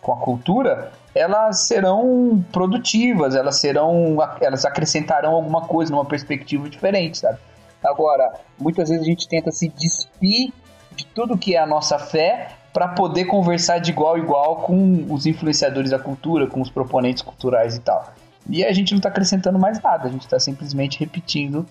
[0.00, 7.18] com a cultura, elas serão produtivas, elas serão, elas acrescentarão alguma coisa numa perspectiva diferente,
[7.18, 7.38] sabe?
[7.84, 10.52] Agora, muitas vezes a gente tenta se despir
[10.94, 15.06] de tudo que é a nossa fé para poder conversar de igual a igual com
[15.08, 18.12] os influenciadores da cultura, com os proponentes culturais e tal.
[18.50, 21.64] E a gente não está acrescentando mais nada, a gente está simplesmente repetindo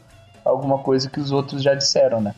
[0.44, 2.34] alguma coisa que os outros já disseram, né?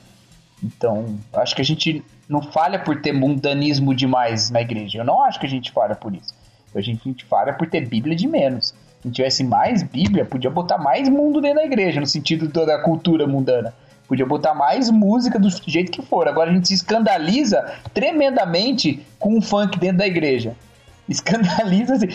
[0.62, 5.00] Então, acho que a gente não falha por ter mundanismo demais na igreja.
[5.00, 6.36] Eu não acho que a gente falha por isso.
[6.76, 8.76] A gente, a gente falha por ter Bíblia de menos.
[9.02, 13.26] Se tivesse mais Bíblia, podia botar mais mundo dentro da igreja, no sentido da cultura
[13.26, 13.74] mundana.
[14.08, 16.28] Podia botar mais música do jeito que for.
[16.28, 20.56] Agora a gente se escandaliza tremendamente com um funk dentro da igreja.
[21.08, 22.08] Escandaliza assim.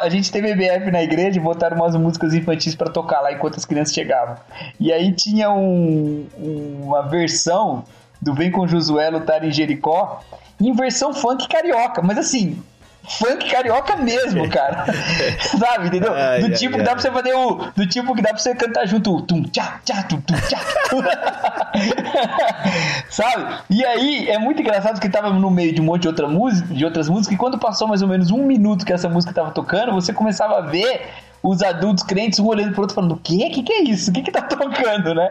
[0.00, 3.56] A gente teve BF na igreja e botaram umas músicas infantis para tocar lá enquanto
[3.56, 4.36] as crianças chegavam.
[4.80, 6.26] E aí tinha um,
[6.82, 7.84] uma versão
[8.20, 10.22] do Vem com Josué lutar em Jericó
[10.60, 12.02] em versão funk carioca.
[12.02, 12.62] Mas assim,
[13.08, 14.84] funk carioca mesmo, cara.
[15.58, 16.14] Sabe, entendeu?
[16.14, 17.54] Ai, do tipo ai, que dá pra você fazer o.
[17.74, 19.22] Do tipo que dá pra você cantar junto.
[19.22, 20.60] Tum, tchá, tchá, tum, tum, tchá.
[23.10, 23.56] Sabe?
[23.70, 26.72] E aí é muito engraçado que tava no meio de um monte de, outra música,
[26.72, 29.50] de outras músicas, e quando passou mais ou menos um minuto que essa música tava
[29.50, 31.06] tocando, você começava a ver
[31.42, 33.48] os adultos crentes um olhando pro outro falando: o quê?
[33.50, 34.10] O que, que é isso?
[34.10, 35.30] O que, que tá tocando, né?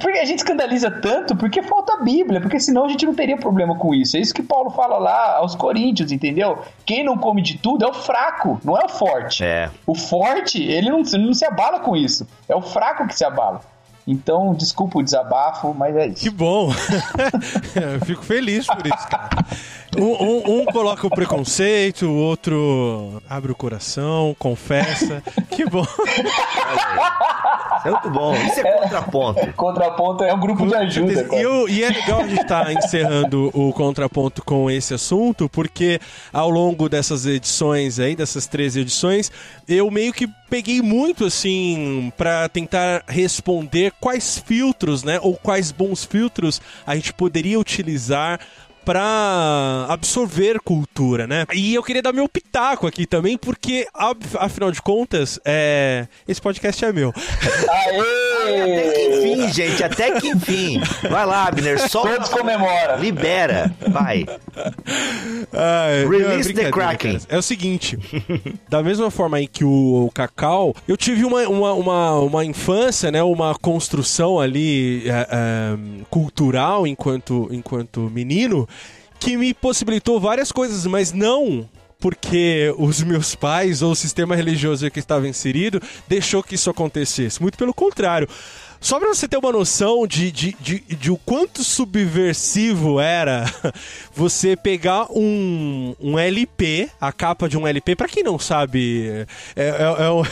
[0.00, 3.38] Porque a gente escandaliza tanto porque falta a Bíblia, porque senão a gente não teria
[3.38, 4.16] problema com isso.
[4.16, 6.58] É isso que Paulo fala lá aos Coríntios, entendeu?
[6.84, 9.42] Quem não come de tudo é o fraco, não é o forte.
[9.42, 9.70] É.
[9.86, 12.26] O forte, ele não, não se abala com isso.
[12.46, 13.62] É o fraco que se abala.
[14.06, 16.22] Então, desculpa o desabafo, mas é isso.
[16.22, 16.72] Que bom!
[17.74, 19.28] Eu fico feliz por isso, cara.
[19.96, 25.22] Um, um, um, coloca o preconceito, o outro abre o coração, confessa.
[25.50, 25.86] Que bom!
[27.84, 28.34] É muito bom.
[28.34, 29.52] Isso é contraponto.
[29.54, 31.28] contraponto é um grupo de ajuda.
[31.32, 35.48] E, eu, e, é legal a gente estar tá encerrando o contraponto com esse assunto,
[35.48, 36.00] porque
[36.32, 39.30] ao longo dessas edições aí, dessas três edições,
[39.68, 46.04] eu meio que peguei muito assim para tentar responder quais filtros, né, ou quais bons
[46.04, 48.38] filtros a gente poderia utilizar
[48.84, 51.46] para absorver cultura, né?
[51.52, 53.86] E eu queria dar meu pitaco aqui também, porque,
[54.38, 56.06] afinal de contas, é...
[56.26, 57.12] esse podcast é meu.
[57.68, 58.32] Aê!
[58.42, 60.80] Até que enfim, gente, até que enfim.
[61.08, 62.02] Vai lá, Abner, só.
[62.02, 62.96] Todos comemora.
[62.96, 64.26] Libera, vai.
[65.52, 67.18] Ai, Release the Kraken.
[67.28, 67.98] É o seguinte,
[68.68, 73.10] da mesma forma aí que o, o Cacau, eu tive uma, uma, uma, uma, infância,
[73.10, 75.78] né, uma construção ali é, é,
[76.10, 78.68] cultural enquanto, enquanto menino,
[79.22, 81.68] que me possibilitou várias coisas, mas não
[82.00, 87.40] porque os meus pais ou o sistema religioso que estava inserido deixou que isso acontecesse.
[87.40, 88.28] Muito pelo contrário.
[88.80, 93.44] Só pra você ter uma noção de, de, de, de, o quanto subversivo era
[94.12, 99.24] você pegar um, um LP, a capa de um LP, para quem não sabe,
[99.54, 100.26] é, é, é, o,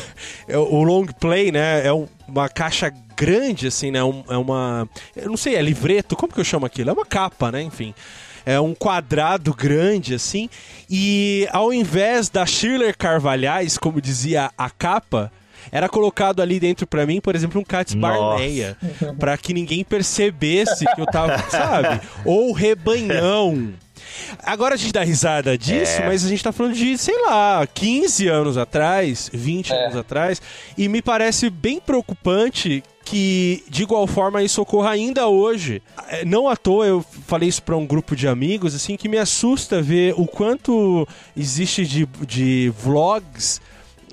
[0.48, 1.86] é, o, long play, né?
[1.86, 4.00] É uma caixa grande, assim, né?
[4.00, 4.88] é uma.
[5.14, 6.90] Eu não sei, é livreto, como que eu chamo aquilo?
[6.90, 7.62] É uma capa, né?
[7.62, 7.94] Enfim
[8.44, 10.48] é um quadrado grande assim,
[10.88, 15.32] e ao invés da Shirley Carvalhais, como dizia a capa,
[15.70, 18.76] era colocado ali dentro para mim, por exemplo, um Cats Barneia,
[19.18, 22.00] para que ninguém percebesse que eu tava, sabe?
[22.24, 23.72] Ou rebanhão.
[24.42, 26.06] Agora a gente dá risada disso, é.
[26.06, 29.84] mas a gente tá falando de, sei lá, 15 anos atrás, 20 é.
[29.84, 30.42] anos atrás,
[30.76, 35.82] e me parece bem preocupante que de igual forma isso ocorra ainda hoje.
[36.06, 39.18] É, não à toa eu falei isso para um grupo de amigos, assim, que me
[39.18, 41.06] assusta ver o quanto
[41.36, 43.60] existe de, de vlogs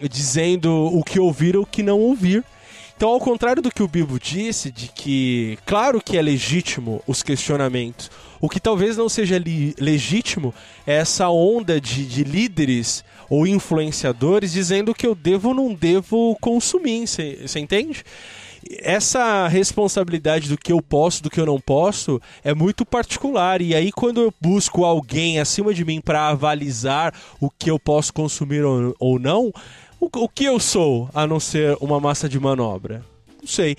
[0.09, 2.43] dizendo o que ouvir ou o que não ouvir.
[2.95, 7.21] Então, ao contrário do que o Bibo disse, de que, claro que é legítimo os
[7.21, 8.09] questionamentos,
[8.41, 9.39] o que talvez não seja
[9.79, 10.51] legítimo
[10.87, 16.35] é essa onda de, de líderes ou influenciadores dizendo que eu devo ou não devo
[16.41, 18.03] consumir, você entende?
[18.79, 23.61] Essa responsabilidade do que eu posso, do que eu não posso, é muito particular.
[23.61, 28.13] E aí, quando eu busco alguém acima de mim para avalizar o que eu posso
[28.13, 29.51] consumir ou, ou não,
[29.99, 33.03] o, o que eu sou a não ser uma massa de manobra?
[33.41, 33.77] Não sei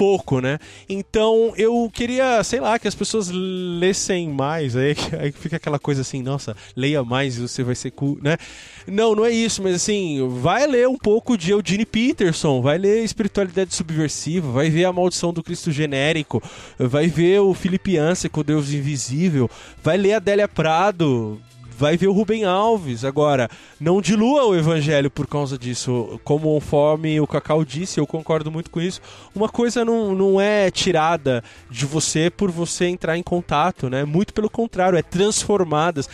[0.00, 0.58] pouco, né?
[0.88, 4.74] Então eu queria, sei lá, que as pessoas lessem mais.
[4.74, 8.38] Aí, aí fica aquela coisa assim, nossa, leia mais e você vai ser cool, né?
[8.86, 13.04] Não, não é isso, mas assim, vai ler um pouco de Eugene Peterson, vai ler
[13.04, 16.42] Espiritualidade Subversiva, vai ver A Maldição do Cristo Genérico,
[16.78, 19.50] vai ver o Felipe Anse com Deus Invisível,
[19.82, 21.38] vai ler Adélia Prado,
[21.80, 23.04] vai ver o Rubem Alves.
[23.04, 23.48] Agora,
[23.80, 26.20] não dilua o evangelho por causa disso.
[26.22, 29.00] Como conforme o Cacau disse, eu concordo muito com isso.
[29.34, 34.04] Uma coisa não, não é tirada de você por você entrar em contato, né?
[34.04, 36.08] Muito pelo contrário, é transformadas.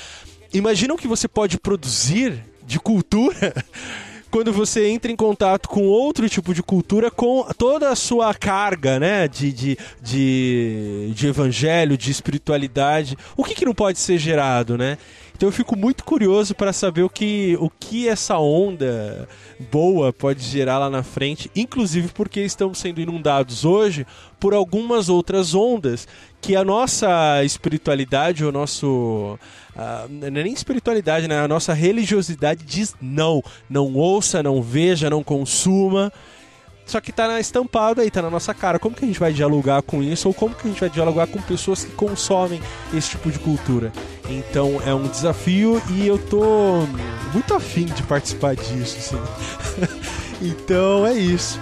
[0.55, 3.53] Imagina o que você pode produzir de cultura
[4.37, 9.01] quando você entra em contato com outro tipo de cultura, com toda a sua carga,
[9.01, 14.77] né, de, de, de, de evangelho, de espiritualidade, o que, que não pode ser gerado,
[14.77, 14.99] né?
[15.35, 19.27] Então eu fico muito curioso para saber o que, o que essa onda
[19.73, 24.07] boa pode gerar lá na frente, inclusive porque estamos sendo inundados hoje
[24.39, 26.07] por algumas outras ondas
[26.43, 29.39] que a nossa espiritualidade, o nosso.
[29.77, 31.39] Uh, não é nem espiritualidade, né?
[31.39, 33.43] A nossa religiosidade diz não.
[33.69, 36.11] Não ouça, não veja, não consuma.
[36.87, 38.79] Só que tá estampado aí, tá na nossa cara.
[38.79, 40.29] Como que a gente vai dialogar com isso?
[40.29, 42.63] Ou como que a gente vai dialogar com pessoas que consomem
[42.95, 43.93] esse tipo de cultura?
[44.31, 46.87] Então é um desafio e eu tô
[47.33, 49.19] muito afim de participar disso, assim.
[50.41, 51.61] então é isso.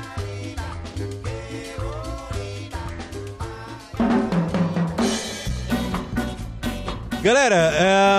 [7.24, 7.72] Galera,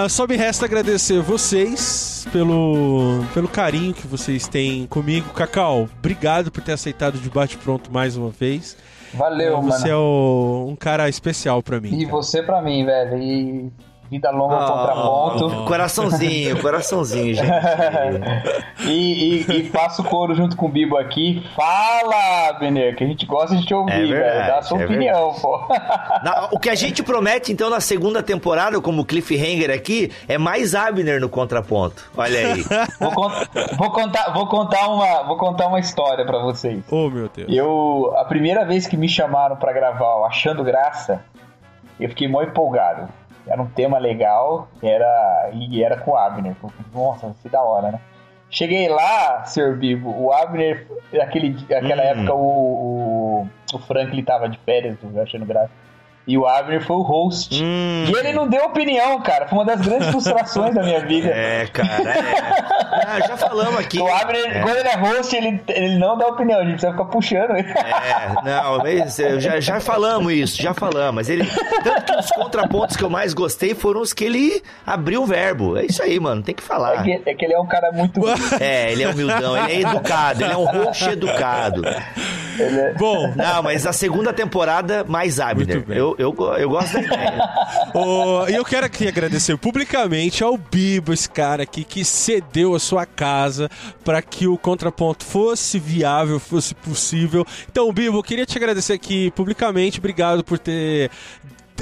[0.04, 5.30] é, só me resta agradecer vocês pelo, pelo carinho que vocês têm comigo.
[5.30, 8.76] Cacau, obrigado por ter aceitado o debate pronto mais uma vez.
[9.14, 9.80] Valeu, você mano.
[9.80, 11.90] Você é o, um cara especial para mim.
[11.94, 12.18] E cara.
[12.18, 13.22] você para mim, velho.
[13.22, 13.72] E
[14.10, 15.66] Vida longa ao contraponto.
[15.66, 17.52] Coraçãozinho, coraçãozinho, gente.
[18.86, 21.44] e, e, e faço coro junto com o Bibo aqui.
[21.56, 24.48] Fala, Bener, que a gente gosta de te ouvir, É verdade, velho.
[24.48, 25.60] Dá a sua é opinião, pô.
[26.24, 30.76] Na- o que a gente promete, então, na segunda temporada, como cliffhanger aqui, é mais
[30.76, 32.10] Abner no contraponto.
[32.16, 32.64] Olha aí.
[33.00, 33.32] Vou, con-
[33.78, 36.84] vou contar, vou contar uma, vou contar uma história pra vocês.
[36.92, 37.48] Oh, meu Deus.
[37.52, 41.22] Eu, a primeira vez que me chamaram pra gravar o Achando Graça,
[42.00, 43.08] eu fiquei muito empolgado.
[43.48, 46.56] Era um tema legal, era e era com o Abner.
[46.64, 48.00] Eu Nossa, vai ser da hora, né?
[48.50, 49.76] Cheguei lá, Sr.
[49.76, 50.88] Bibo, o Abner,
[51.22, 52.08] aquele, aquela Hum.
[52.08, 55.72] época o, o, o Franklin tava de férias, do Achando Graça.
[56.28, 57.62] E o Abner foi o host.
[57.64, 58.06] Hum.
[58.08, 59.48] E ele não deu opinião, cara.
[59.48, 61.28] Foi uma das grandes frustrações da minha vida.
[61.30, 62.76] É, cara, é.
[63.08, 64.00] Ah, já falamos aqui.
[64.00, 64.62] O Abner, É.
[64.62, 67.70] quando ele é host, ele, ele não dá opinião, a gente precisa ficar puxando ele.
[67.70, 71.14] É, não, mas já, já falamos isso, já falamos.
[71.16, 71.46] Mas ele.
[71.84, 75.78] Tanto que os contrapontos que eu mais gostei foram os que ele abriu o verbo.
[75.78, 77.04] É isso aí, mano, tem que É falar.
[77.04, 78.22] que, é que ele é um cara muito.
[78.60, 81.84] É, ele é humildão, ele é educado, ele é um roxo educado.
[82.58, 85.86] Ele é- Bom, Não, mas a segunda temporada, mais Abner.
[85.86, 85.98] Bem.
[85.98, 87.40] Eu, eu, eu gosto da ideia.
[88.50, 93.06] E eu quero aqui agradecer publicamente ao Bibo, esse cara aqui que cedeu a sua
[93.06, 93.70] casa
[94.04, 97.46] para que o contraponto fosse viável, fosse possível.
[97.72, 100.00] Então, Bibo, eu queria te agradecer aqui publicamente.
[100.00, 101.10] Obrigado por ter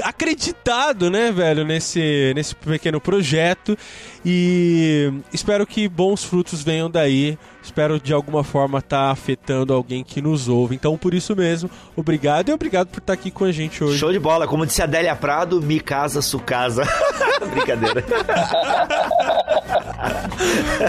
[0.01, 3.77] acreditado, né, velho, nesse, nesse pequeno projeto
[4.25, 7.37] e espero que bons frutos venham daí.
[7.61, 10.75] Espero de alguma forma estar afetando alguém que nos ouve.
[10.75, 13.97] Então, por isso mesmo, obrigado e obrigado por estar aqui com a gente hoje.
[13.97, 14.45] Show de bola.
[14.47, 16.83] Como disse a Adélia Prado, mi casa, su casa.
[17.53, 18.03] Brincadeira.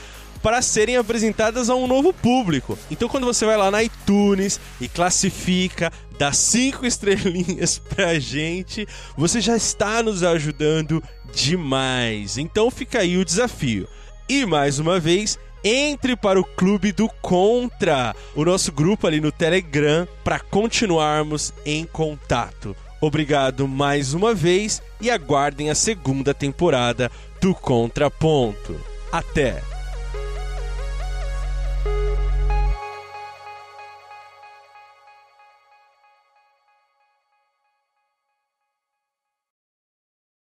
[0.43, 2.79] para serem apresentadas a um novo público.
[2.91, 8.87] Então, quando você vai lá na iTunes e classifica, dá cinco estrelinhas pra gente,
[9.17, 12.39] você já está nos ajudando demais.
[12.39, 13.89] Então, fica aí o desafio.
[14.29, 19.33] E mais uma vez, entre para o Clube do Contra, o nosso grupo ali no
[19.33, 22.77] Telegram, para continuarmos em contato.
[23.01, 27.11] Obrigado mais uma vez e aguardem a segunda temporada
[27.41, 28.81] do Contraponto.
[29.13, 29.74] Até!